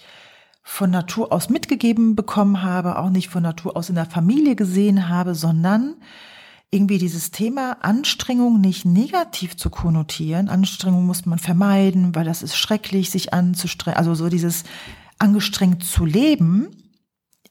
von 0.64 0.90
Natur 0.90 1.34
aus 1.34 1.50
mitgegeben 1.50 2.16
bekommen 2.16 2.64
habe, 2.64 2.98
auch 2.98 3.10
nicht 3.10 3.28
von 3.28 3.44
Natur 3.44 3.76
aus 3.76 3.90
in 3.90 3.96
der 3.96 4.06
Familie 4.06 4.56
gesehen 4.56 5.10
habe, 5.10 5.36
sondern 5.36 5.96
irgendwie 6.72 7.00
dieses 7.00 7.32
Thema 7.32 7.78
Anstrengung 7.82 8.62
nicht 8.62 8.86
negativ 8.86 9.58
zu 9.58 9.70
konnotieren. 9.70 10.50
Anstrengung 10.50 11.06
muss 11.06 11.26
man 11.26 11.40
vermeiden, 11.40 12.14
weil 12.14 12.26
das 12.26 12.44
ist 12.44 12.56
schrecklich, 12.56 13.10
sich 13.10 13.34
anzustrengen. 13.34 13.98
Also 13.98 14.14
so 14.14 14.30
dieses 14.30 14.64
angestrengt 15.18 15.84
zu 15.84 16.06
leben 16.06 16.70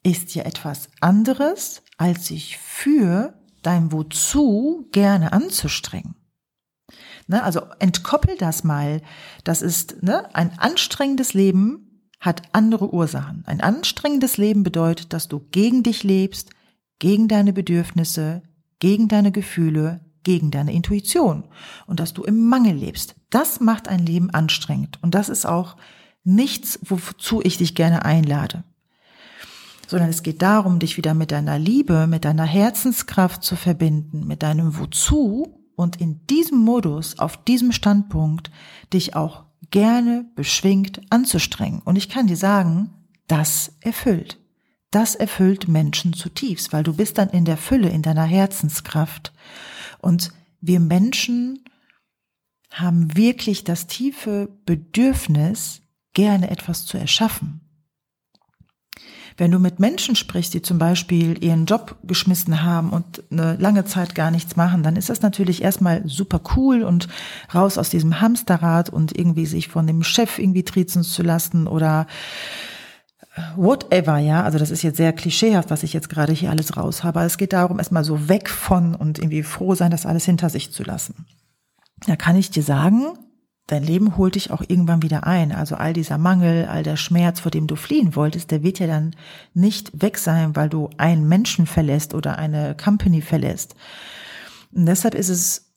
ist 0.03 0.35
ja 0.35 0.45
etwas 0.45 0.89
anderes, 1.01 1.83
als 1.97 2.27
sich 2.27 2.59
für 2.59 3.35
dein 3.63 3.91
Wozu 3.91 4.89
gerne 4.93 5.33
anzustrengen. 5.33 6.15
Ne, 7.27 7.43
also 7.43 7.61
entkoppel 7.79 8.37
das 8.39 8.65
mal. 8.65 9.03
Das 9.45 9.61
ist 9.61 10.03
ne, 10.03 10.35
ein 10.35 10.59
anstrengendes 10.59 11.35
Leben 11.35 12.07
hat 12.21 12.43
andere 12.53 12.93
Ursachen. 12.93 13.45
Ein 13.47 13.61
anstrengendes 13.61 14.39
Leben 14.39 14.63
bedeutet, 14.63 15.13
dass 15.13 15.29
du 15.29 15.41
gegen 15.51 15.83
dich 15.83 16.05
lebst, 16.05 16.51
gegen 16.99 17.29
deine 17.29 17.53
Bedürfnisse, 17.53 18.43
gegen 18.79 19.09
deine 19.09 19.33
Gefühle, 19.33 20.01
gegen 20.23 20.51
deine 20.51 20.73
Intuition 20.73 21.45
und 21.87 22.01
dass 22.01 22.13
du 22.13 22.23
im 22.23 22.49
Mangel 22.49 22.77
lebst. 22.77 23.15
Das 23.31 23.61
macht 23.61 23.89
ein 23.89 24.05
Leben 24.05 24.31
anstrengend 24.31 24.99
und 25.03 25.15
das 25.15 25.29
ist 25.29 25.47
auch 25.47 25.77
nichts, 26.25 26.79
wozu 26.83 27.41
ich 27.43 27.59
dich 27.59 27.75
gerne 27.75 28.05
einlade. 28.05 28.65
Sondern 29.87 30.11
es 30.11 30.23
geht 30.23 30.43
darum, 30.43 30.79
dich 30.79 30.99
wieder 30.99 31.15
mit 31.15 31.31
deiner 31.31 31.59
Liebe, 31.59 32.07
mit 32.07 32.27
deiner 32.27 32.45
Herzenskraft 32.45 33.43
zu 33.43 33.57
verbinden, 33.57 34.27
mit 34.27 34.43
deinem 34.43 34.79
Wozu 34.79 35.59
und 35.77 36.01
in 36.01 36.27
diesem 36.27 36.59
Modus, 36.59 37.19
auf 37.19 37.43
diesem 37.45 37.73
Standpunkt, 37.73 38.51
dich 38.93 39.17
auch 39.17 39.45
gerne 39.71 40.27
beschwingt 40.35 41.01
anzustrengen. 41.11 41.81
Und 41.81 41.97
ich 41.97 42.09
kann 42.09 42.27
dir 42.27 42.37
sagen, 42.37 42.91
das 43.29 43.73
erfüllt. 43.81 44.39
Das 44.91 45.15
erfüllt 45.15 45.69
Menschen 45.69 46.15
zutiefst, 46.15 46.73
weil 46.73 46.83
du 46.83 46.95
bist 46.95 47.19
dann 47.19 47.29
in 47.29 47.45
der 47.45 47.59
Fülle, 47.59 47.91
in 47.91 48.03
deiner 48.03 48.25
Herzenskraft. 48.25 49.33
Und 50.01 50.33
wir 50.61 50.81
Menschen 50.81 51.65
haben 52.73 53.17
wirklich 53.17 53.65
das 53.65 53.87
tiefe 53.87 54.49
Bedürfnis, 54.65 55.83
gerne 56.15 56.51
etwas 56.51 56.87
zu 56.87 56.99
erschaffen. 56.99 57.61
Wenn 59.37 59.53
du 59.53 59.61
mit 59.61 59.79
Menschen 59.79 60.17
sprichst, 60.17 60.53
die 60.53 60.63
zum 60.63 60.79
Beispiel 60.79 61.45
ihren 61.45 61.67
Job 61.67 61.97
geschmissen 62.03 62.65
haben 62.65 62.91
und 62.91 63.23
eine 63.31 63.55
lange 63.57 63.85
Zeit 63.85 64.17
gar 64.17 64.33
nichts 64.33 64.57
machen, 64.57 64.83
dann 64.83 64.97
ist 64.97 65.11
das 65.11 65.23
natürlich 65.23 65.63
erstmal 65.63 66.03
super 66.09 66.41
cool 66.57 66.83
und 66.83 67.07
raus 67.55 67.79
aus 67.79 67.89
diesem 67.89 68.21
Hamsterrad 68.21 68.91
und 68.91 69.17
irgendwie 69.17 69.47
sich 69.47 69.69
von 69.69 69.87
dem 69.87 70.03
Chef 70.03 70.41
irgendwie 70.41 70.65
trizen 70.65 71.05
zu 71.05 71.23
lassen 71.23 71.69
oder 71.69 72.09
whatever, 73.57 74.19
ja. 74.19 74.43
Also 74.43 74.59
das 74.59 74.71
ist 74.71 74.83
jetzt 74.83 74.97
sehr 74.97 75.13
klischeehaft, 75.13 75.71
was 75.71 75.83
ich 75.83 75.93
jetzt 75.93 76.09
gerade 76.09 76.33
hier 76.33 76.51
alles 76.51 76.77
raus 76.77 77.05
habe. 77.05 77.21
Es 77.21 77.39
geht 77.39 77.53
darum, 77.53 77.79
erstmal 77.79 78.05
so 78.05 78.29
weg 78.29 78.49
von 78.49 78.95
und 78.95 79.19
irgendwie 79.19 79.43
froh 79.43 79.75
sein, 79.75 79.91
das 79.91 80.07
alles 80.07 80.25
hinter 80.25 80.51
sich 80.51 80.73
zu 80.73 80.83
lassen. 80.83 81.27
Da 82.07 82.17
kann 82.17 82.37
ich 82.37 82.51
dir 82.51 82.63
sagen, 82.63 83.07
dein 83.67 83.83
Leben 83.83 84.17
holt 84.17 84.35
dich 84.35 84.51
auch 84.51 84.63
irgendwann 84.67 85.03
wieder 85.03 85.27
ein. 85.27 85.53
Also 85.53 85.77
all 85.77 85.93
dieser 85.93 86.19
Mangel, 86.19 86.67
all 86.67 86.83
der 86.83 86.97
Schmerz, 86.97 87.41
vor 87.41 87.51
dem 87.51 87.67
du 87.67 87.77
fliehen 87.77 88.17
wolltest, 88.17 88.51
der 88.51 88.63
wird 88.63 88.79
ja 88.79 88.87
dann 88.87 89.15
nicht 89.55 90.03
weg 90.03 90.19
sein, 90.19 90.57
weil 90.57 90.69
du 90.69 90.91
einen 90.97 91.29
Menschen 91.29 91.67
verlässt 91.67 92.15
oder 92.15 92.39
eine 92.39 92.77
Company 92.77 93.21
verlässt. 93.21 93.75
Und 94.73 94.87
deshalb 94.87 95.15
ist 95.15 95.29
es 95.29 95.68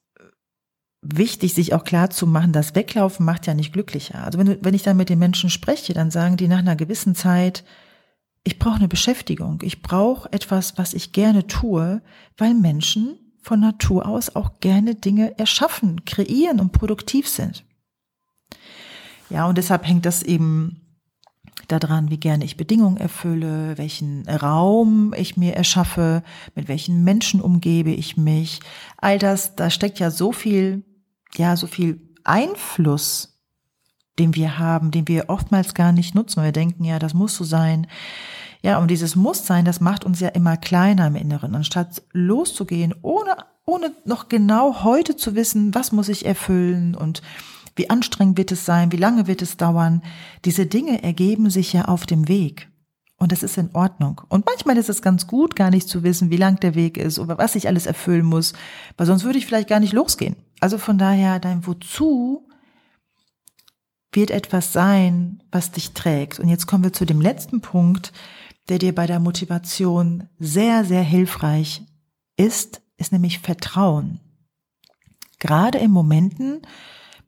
wichtig, 1.01 1.53
sich 1.53 1.73
auch 1.73 1.83
klar 1.83 2.09
zu 2.09 2.27
machen, 2.27 2.53
das 2.53 2.75
Weglaufen 2.75 3.25
macht 3.25 3.47
ja 3.47 3.53
nicht 3.53 3.73
glücklicher. 3.73 4.23
Also 4.23 4.37
wenn, 4.37 4.63
wenn 4.63 4.73
ich 4.73 4.83
dann 4.83 4.97
mit 4.97 5.09
den 5.09 5.19
Menschen 5.19 5.49
spreche, 5.49 5.93
dann 5.93 6.11
sagen 6.11 6.37
die 6.37 6.47
nach 6.47 6.59
einer 6.59 6.75
gewissen 6.75 7.15
Zeit, 7.15 7.63
ich 8.43 8.59
brauche 8.59 8.75
eine 8.75 8.87
Beschäftigung, 8.87 9.59
ich 9.63 9.81
brauche 9.81 10.31
etwas, 10.31 10.77
was 10.77 10.93
ich 10.93 11.11
gerne 11.11 11.47
tue, 11.47 12.01
weil 12.37 12.53
Menschen 12.53 13.17
von 13.41 13.59
Natur 13.59 14.07
aus 14.07 14.35
auch 14.35 14.59
gerne 14.59 14.95
Dinge 14.95 15.37
erschaffen, 15.37 16.05
kreieren 16.05 16.59
und 16.59 16.71
produktiv 16.71 17.27
sind. 17.27 17.65
Ja, 19.29 19.47
und 19.47 19.57
deshalb 19.57 19.87
hängt 19.87 20.05
das 20.05 20.21
eben 20.21 20.81
daran, 21.67 22.09
wie 22.09 22.19
gerne 22.19 22.43
ich 22.43 22.57
Bedingungen 22.57 22.97
erfülle, 22.97 23.77
welchen 23.77 24.27
Raum 24.27 25.13
ich 25.15 25.37
mir 25.37 25.55
erschaffe, 25.55 26.21
mit 26.53 26.67
welchen 26.67 27.03
Menschen 27.03 27.41
umgebe 27.41 27.91
ich 27.91 28.17
mich. 28.17 28.59
All 28.97 29.17
das, 29.17 29.55
da 29.55 29.69
steckt 29.69 29.99
ja 29.99 30.11
so 30.11 30.31
viel, 30.31 30.83
ja, 31.35 31.55
so 31.55 31.67
viel 31.67 32.01
Einfluss, 32.23 33.39
den 34.19 34.35
wir 34.35 34.59
haben, 34.59 34.91
den 34.91 35.07
wir 35.07 35.29
oftmals 35.29 35.73
gar 35.73 35.91
nicht 35.91 36.15
nutzen. 36.15 36.43
Wir 36.43 36.51
denken, 36.51 36.83
ja, 36.83 36.99
das 36.99 37.13
muss 37.13 37.35
so 37.35 37.43
sein. 37.43 37.87
Ja, 38.61 38.77
und 38.77 38.91
dieses 38.91 39.15
Musssein, 39.15 39.65
das 39.65 39.81
macht 39.81 40.05
uns 40.05 40.19
ja 40.19 40.29
immer 40.29 40.57
kleiner 40.57 41.07
im 41.07 41.15
Inneren. 41.15 41.55
Anstatt 41.55 42.03
loszugehen, 42.11 42.93
ohne, 43.01 43.37
ohne 43.65 43.91
noch 44.05 44.29
genau 44.29 44.83
heute 44.83 45.15
zu 45.15 45.35
wissen, 45.35 45.73
was 45.73 45.91
muss 45.91 46.09
ich 46.09 46.25
erfüllen 46.25 46.95
und 46.95 47.21
wie 47.75 47.89
anstrengend 47.89 48.37
wird 48.37 48.51
es 48.51 48.65
sein? 48.65 48.91
Wie 48.91 48.97
lange 48.97 49.27
wird 49.27 49.41
es 49.41 49.57
dauern? 49.57 50.03
Diese 50.45 50.65
Dinge 50.65 51.03
ergeben 51.03 51.49
sich 51.49 51.73
ja 51.73 51.85
auf 51.85 52.05
dem 52.05 52.27
Weg. 52.27 52.70
Und 53.21 53.31
das 53.31 53.43
ist 53.43 53.55
in 53.55 53.69
Ordnung. 53.73 54.19
Und 54.29 54.47
manchmal 54.47 54.77
ist 54.77 54.89
es 54.89 55.03
ganz 55.03 55.27
gut, 55.27 55.55
gar 55.55 55.69
nicht 55.69 55.87
zu 55.87 56.01
wissen, 56.01 56.31
wie 56.31 56.37
lang 56.37 56.59
der 56.59 56.73
Weg 56.73 56.97
ist 56.97 57.19
oder 57.19 57.37
was 57.37 57.53
ich 57.53 57.67
alles 57.67 57.85
erfüllen 57.85 58.25
muss, 58.25 58.53
weil 58.97 59.05
sonst 59.05 59.23
würde 59.23 59.37
ich 59.37 59.45
vielleicht 59.45 59.69
gar 59.69 59.79
nicht 59.79 59.93
losgehen. 59.93 60.35
Also 60.59 60.79
von 60.79 60.97
daher, 60.97 61.37
dein 61.37 61.67
Wozu 61.67 62.49
wird 64.11 64.31
etwas 64.31 64.73
sein, 64.73 65.43
was 65.51 65.69
dich 65.69 65.91
trägt. 65.91 66.39
Und 66.39 66.49
jetzt 66.49 66.65
kommen 66.65 66.83
wir 66.83 66.93
zu 66.93 67.05
dem 67.05 67.21
letzten 67.21 67.61
Punkt, 67.61 68.11
der 68.69 68.79
dir 68.79 68.95
bei 68.95 69.05
der 69.05 69.19
Motivation 69.19 70.27
sehr, 70.39 70.83
sehr 70.83 71.03
hilfreich 71.03 71.83
ist, 72.37 72.81
ist 72.97 73.11
nämlich 73.11 73.37
Vertrauen. 73.37 74.19
Gerade 75.37 75.77
in 75.77 75.91
Momenten, 75.91 76.63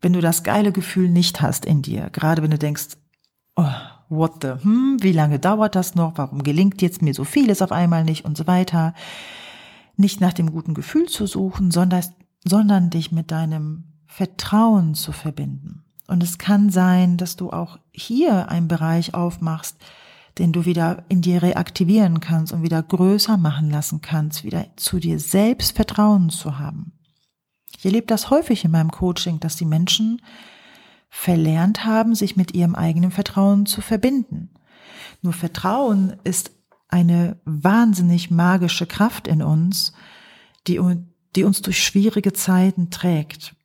wenn 0.02 0.14
du 0.14 0.22
das 0.22 0.42
geile 0.42 0.72
Gefühl 0.72 1.10
nicht 1.10 1.40
hast 1.40 1.66
in 1.66 1.84
dir, 1.84 2.10
gerade 2.10 2.42
wenn 2.42 2.50
du 2.50 2.58
denkst, 2.58 2.98
oh, 3.56 3.70
what 4.16 4.42
the, 4.42 4.54
hm, 4.62 4.98
wie 5.02 5.12
lange 5.12 5.40
dauert 5.40 5.76
das 5.76 5.96
noch, 5.96 6.14
warum 6.16 6.44
gelingt 6.44 6.82
jetzt 6.82 7.02
mir 7.02 7.14
so 7.14 7.24
vieles 7.24 7.62
auf 7.62 7.72
einmal 7.72 8.04
nicht 8.04 8.26
und 8.26 8.38
so 8.38 8.48
weiter, 8.48 8.94
nicht 9.98 10.22
nach 10.22 10.34
dem 10.34 10.52
guten 10.52 10.74
Gefühl 10.74 11.08
zu 11.08 11.28
suchen, 11.28 11.72
sondern, 11.72 12.04
sondern 12.44 12.90
dich 12.90 13.12
mit 13.12 13.32
deinem 13.32 13.86
Vertrauen 14.08 14.96
zu 14.96 15.12
verbinden. 15.12 15.84
Und 16.08 16.22
es 16.22 16.38
kann 16.38 16.70
sein, 16.70 17.18
dass 17.18 17.36
du 17.36 17.52
auch 17.52 17.80
hier 17.92 18.50
einen 18.50 18.68
Bereich 18.68 19.14
aufmachst, 19.14 19.78
den 20.38 20.52
du 20.52 20.66
wieder 20.66 21.04
in 21.10 21.22
dir 21.22 21.42
reaktivieren 21.44 22.20
kannst 22.20 22.54
und 22.54 22.64
wieder 22.64 22.82
größer 22.82 23.38
machen 23.38 23.70
lassen 23.70 24.02
kannst, 24.02 24.44
wieder 24.44 24.66
zu 24.76 25.00
dir 25.00 25.20
selbst 25.20 25.76
Vertrauen 25.76 26.30
zu 26.30 26.58
haben. 26.58 26.94
Ich 27.78 27.86
erlebe 27.86 28.08
das 28.08 28.30
häufig 28.30 28.66
in 28.66 28.72
meinem 28.72 28.92
Coaching, 28.92 29.40
dass 29.40 29.56
die 29.56 29.66
Menschen 29.66 30.22
verlernt 31.16 31.86
haben, 31.86 32.16
sich 32.16 32.36
mit 32.36 32.56
ihrem 32.56 32.74
eigenen 32.74 33.12
Vertrauen 33.12 33.68
zu 33.68 33.82
verbinden. 33.82 34.50
Nur 35.22 35.32
Vertrauen 35.32 36.16
ist 36.24 36.50
eine 36.90 37.40
wahnsinnig 37.46 38.32
magische 38.32 38.88
Kraft 38.88 39.28
in 39.28 39.44
uns, 39.44 39.94
die, 40.66 40.82
die 41.36 41.44
uns 41.44 41.62
durch 41.62 41.84
schwierige 41.84 42.34
Zeiten 42.34 42.90
trägt. 42.90 43.56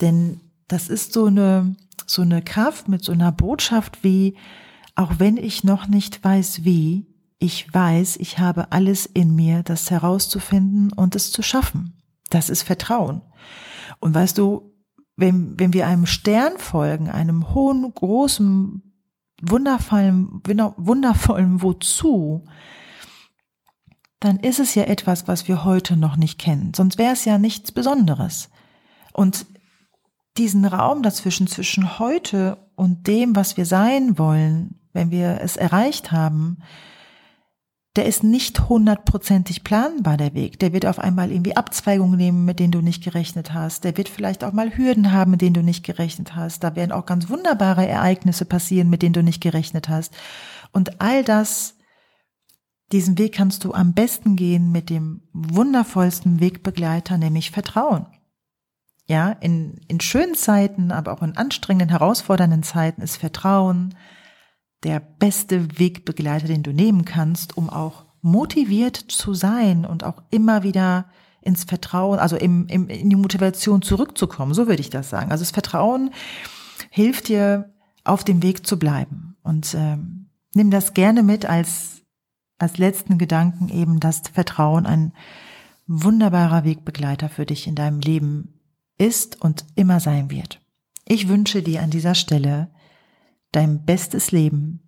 Denn 0.00 0.40
das 0.66 0.88
ist 0.88 1.12
so 1.12 1.26
eine, 1.26 1.76
so 2.06 2.22
eine 2.22 2.40
Kraft 2.40 2.88
mit 2.88 3.04
so 3.04 3.12
einer 3.12 3.32
Botschaft 3.32 4.02
wie, 4.02 4.34
auch 4.94 5.18
wenn 5.18 5.36
ich 5.36 5.62
noch 5.62 5.86
nicht 5.88 6.24
weiß 6.24 6.64
wie, 6.64 7.06
ich 7.38 7.72
weiß, 7.72 8.16
ich 8.16 8.38
habe 8.38 8.72
alles 8.72 9.04
in 9.04 9.36
mir, 9.36 9.62
das 9.62 9.90
herauszufinden 9.90 10.90
und 10.90 11.14
es 11.14 11.30
zu 11.30 11.42
schaffen. 11.42 12.02
Das 12.30 12.48
ist 12.48 12.62
Vertrauen. 12.62 13.20
Und 14.00 14.14
weißt 14.14 14.38
du, 14.38 14.75
wenn, 15.16 15.58
wenn 15.58 15.72
wir 15.72 15.86
einem 15.86 16.06
Stern 16.06 16.58
folgen, 16.58 17.08
einem 17.08 17.54
hohen, 17.54 17.92
großen, 17.92 18.82
wundervollen, 19.42 20.42
wundervollen 20.76 21.62
Wozu, 21.62 22.44
dann 24.20 24.38
ist 24.38 24.60
es 24.60 24.74
ja 24.74 24.84
etwas, 24.84 25.28
was 25.28 25.48
wir 25.48 25.64
heute 25.64 25.96
noch 25.96 26.16
nicht 26.16 26.38
kennen. 26.38 26.72
Sonst 26.74 26.98
wäre 26.98 27.12
es 27.12 27.24
ja 27.24 27.38
nichts 27.38 27.72
Besonderes. 27.72 28.50
Und 29.12 29.46
diesen 30.36 30.64
Raum 30.64 31.02
dazwischen, 31.02 31.46
zwischen 31.46 31.98
heute 31.98 32.58
und 32.74 33.06
dem, 33.06 33.36
was 33.36 33.56
wir 33.56 33.66
sein 33.66 34.18
wollen, 34.18 34.80
wenn 34.92 35.10
wir 35.10 35.40
es 35.40 35.56
erreicht 35.56 36.12
haben, 36.12 36.58
der 37.96 38.06
ist 38.06 38.22
nicht 38.22 38.68
hundertprozentig 38.68 39.64
planbar, 39.64 40.16
der 40.16 40.34
Weg. 40.34 40.58
Der 40.58 40.72
wird 40.72 40.86
auf 40.86 40.98
einmal 40.98 41.32
irgendwie 41.32 41.56
Abzweigungen 41.56 42.16
nehmen, 42.16 42.44
mit 42.44 42.60
denen 42.60 42.72
du 42.72 42.82
nicht 42.82 43.02
gerechnet 43.02 43.54
hast. 43.54 43.84
Der 43.84 43.96
wird 43.96 44.08
vielleicht 44.08 44.44
auch 44.44 44.52
mal 44.52 44.76
Hürden 44.76 45.12
haben, 45.12 45.30
mit 45.30 45.40
denen 45.40 45.54
du 45.54 45.62
nicht 45.62 45.84
gerechnet 45.84 46.36
hast. 46.36 46.62
Da 46.62 46.76
werden 46.76 46.92
auch 46.92 47.06
ganz 47.06 47.30
wunderbare 47.30 47.86
Ereignisse 47.86 48.44
passieren, 48.44 48.90
mit 48.90 49.02
denen 49.02 49.14
du 49.14 49.22
nicht 49.22 49.40
gerechnet 49.40 49.88
hast. 49.88 50.14
Und 50.72 51.00
all 51.00 51.24
das 51.24 51.76
diesen 52.92 53.18
Weg 53.18 53.34
kannst 53.34 53.64
du 53.64 53.72
am 53.72 53.94
besten 53.94 54.36
gehen 54.36 54.70
mit 54.70 54.90
dem 54.90 55.22
wundervollsten 55.32 56.38
Wegbegleiter, 56.38 57.18
nämlich 57.18 57.50
Vertrauen. 57.50 58.06
Ja, 59.08 59.30
in, 59.30 59.80
in 59.88 60.00
schönen 60.00 60.34
Zeiten, 60.34 60.92
aber 60.92 61.12
auch 61.12 61.22
in 61.22 61.36
anstrengenden, 61.36 61.90
herausfordernden 61.90 62.62
Zeiten 62.62 63.02
ist 63.02 63.16
Vertrauen 63.16 63.94
der 64.82 65.00
beste 65.00 65.78
Wegbegleiter, 65.78 66.46
den 66.46 66.62
du 66.62 66.72
nehmen 66.72 67.04
kannst, 67.04 67.56
um 67.56 67.70
auch 67.70 68.04
motiviert 68.22 68.96
zu 68.96 69.34
sein 69.34 69.84
und 69.84 70.04
auch 70.04 70.22
immer 70.30 70.62
wieder 70.62 71.06
ins 71.40 71.64
Vertrauen, 71.64 72.18
also 72.18 72.36
im, 72.36 72.66
im, 72.66 72.88
in 72.88 73.08
die 73.08 73.16
Motivation 73.16 73.82
zurückzukommen. 73.82 74.52
So 74.52 74.66
würde 74.66 74.80
ich 74.80 74.90
das 74.90 75.10
sagen. 75.10 75.30
Also 75.30 75.42
das 75.42 75.52
Vertrauen 75.52 76.10
hilft 76.90 77.28
dir, 77.28 77.72
auf 78.06 78.24
dem 78.24 78.42
Weg 78.42 78.66
zu 78.66 78.78
bleiben. 78.78 79.36
Und 79.42 79.74
ähm, 79.74 80.30
nimm 80.54 80.70
das 80.70 80.94
gerne 80.94 81.22
mit 81.22 81.44
als, 81.44 82.02
als 82.58 82.78
letzten 82.78 83.18
Gedanken 83.18 83.68
eben, 83.68 84.00
dass 84.00 84.22
Vertrauen 84.32 84.86
ein 84.86 85.12
wunderbarer 85.86 86.64
Wegbegleiter 86.64 87.28
für 87.28 87.46
dich 87.46 87.66
in 87.66 87.74
deinem 87.74 88.00
Leben 88.00 88.60
ist 88.98 89.40
und 89.40 89.64
immer 89.74 90.00
sein 90.00 90.30
wird. 90.30 90.60
Ich 91.06 91.28
wünsche 91.28 91.62
dir 91.62 91.82
an 91.82 91.90
dieser 91.90 92.14
Stelle 92.14 92.70
dein 93.56 93.84
bestes 93.84 94.32
Leben 94.32 94.86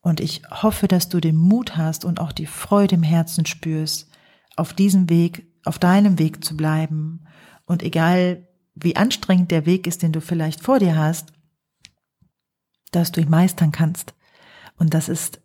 und 0.00 0.20
ich 0.20 0.42
hoffe, 0.50 0.88
dass 0.88 1.08
du 1.08 1.20
den 1.20 1.36
Mut 1.36 1.76
hast 1.76 2.04
und 2.04 2.20
auch 2.20 2.32
die 2.32 2.46
Freude 2.46 2.94
im 2.94 3.02
Herzen 3.02 3.44
spürst, 3.44 4.10
auf 4.56 4.72
diesem 4.72 5.10
Weg, 5.10 5.46
auf 5.64 5.78
deinem 5.78 6.18
Weg 6.18 6.44
zu 6.44 6.56
bleiben 6.56 7.26
und 7.66 7.82
egal 7.82 8.48
wie 8.74 8.96
anstrengend 8.96 9.50
der 9.50 9.66
Weg 9.66 9.86
ist, 9.86 10.02
den 10.02 10.12
du 10.12 10.20
vielleicht 10.20 10.62
vor 10.62 10.78
dir 10.78 10.96
hast, 10.96 11.32
dass 12.92 13.12
du 13.12 13.20
ihn 13.20 13.28
meistern 13.28 13.72
kannst. 13.72 14.14
Und 14.76 14.94
das 14.94 15.08
ist, 15.08 15.40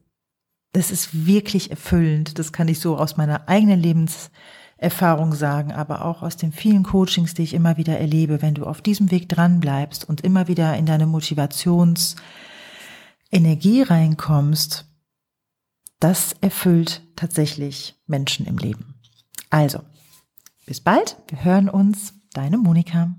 das 0.71 0.91
ist 0.91 1.25
wirklich 1.25 1.71
erfüllend. 1.71 2.37
Das 2.37 2.53
kann 2.53 2.67
ich 2.67 2.79
so 2.79 2.97
aus 2.97 3.17
meiner 3.17 3.49
eigenen 3.49 3.81
Lebenserfahrung 4.83 5.33
sagen, 5.33 5.71
aber 5.71 6.03
auch 6.03 6.21
aus 6.23 6.35
den 6.35 6.51
vielen 6.51 6.83
Coachings, 6.83 7.33
die 7.33 7.43
ich 7.43 7.53
immer 7.53 7.77
wieder 7.77 7.97
erlebe, 7.97 8.41
wenn 8.41 8.53
du 8.53 8.65
auf 8.65 8.81
diesem 8.81 9.11
Weg 9.11 9.29
dran 9.29 9.61
bleibst 9.61 10.07
und 10.07 10.21
immer 10.21 10.49
wieder 10.49 10.75
in 10.75 10.85
deine 10.85 11.05
Motivationsenergie 11.05 12.21
reinkommst, 13.81 14.85
das 16.01 16.35
erfüllt 16.41 17.01
tatsächlich 17.15 17.95
Menschen 18.07 18.45
im 18.45 18.57
Leben. 18.57 18.95
Also, 19.49 19.79
bis 20.65 20.81
bald. 20.81 21.15
Wir 21.29 21.45
hören 21.45 21.69
uns. 21.69 22.13
Deine 22.33 22.57
Monika. 22.57 23.15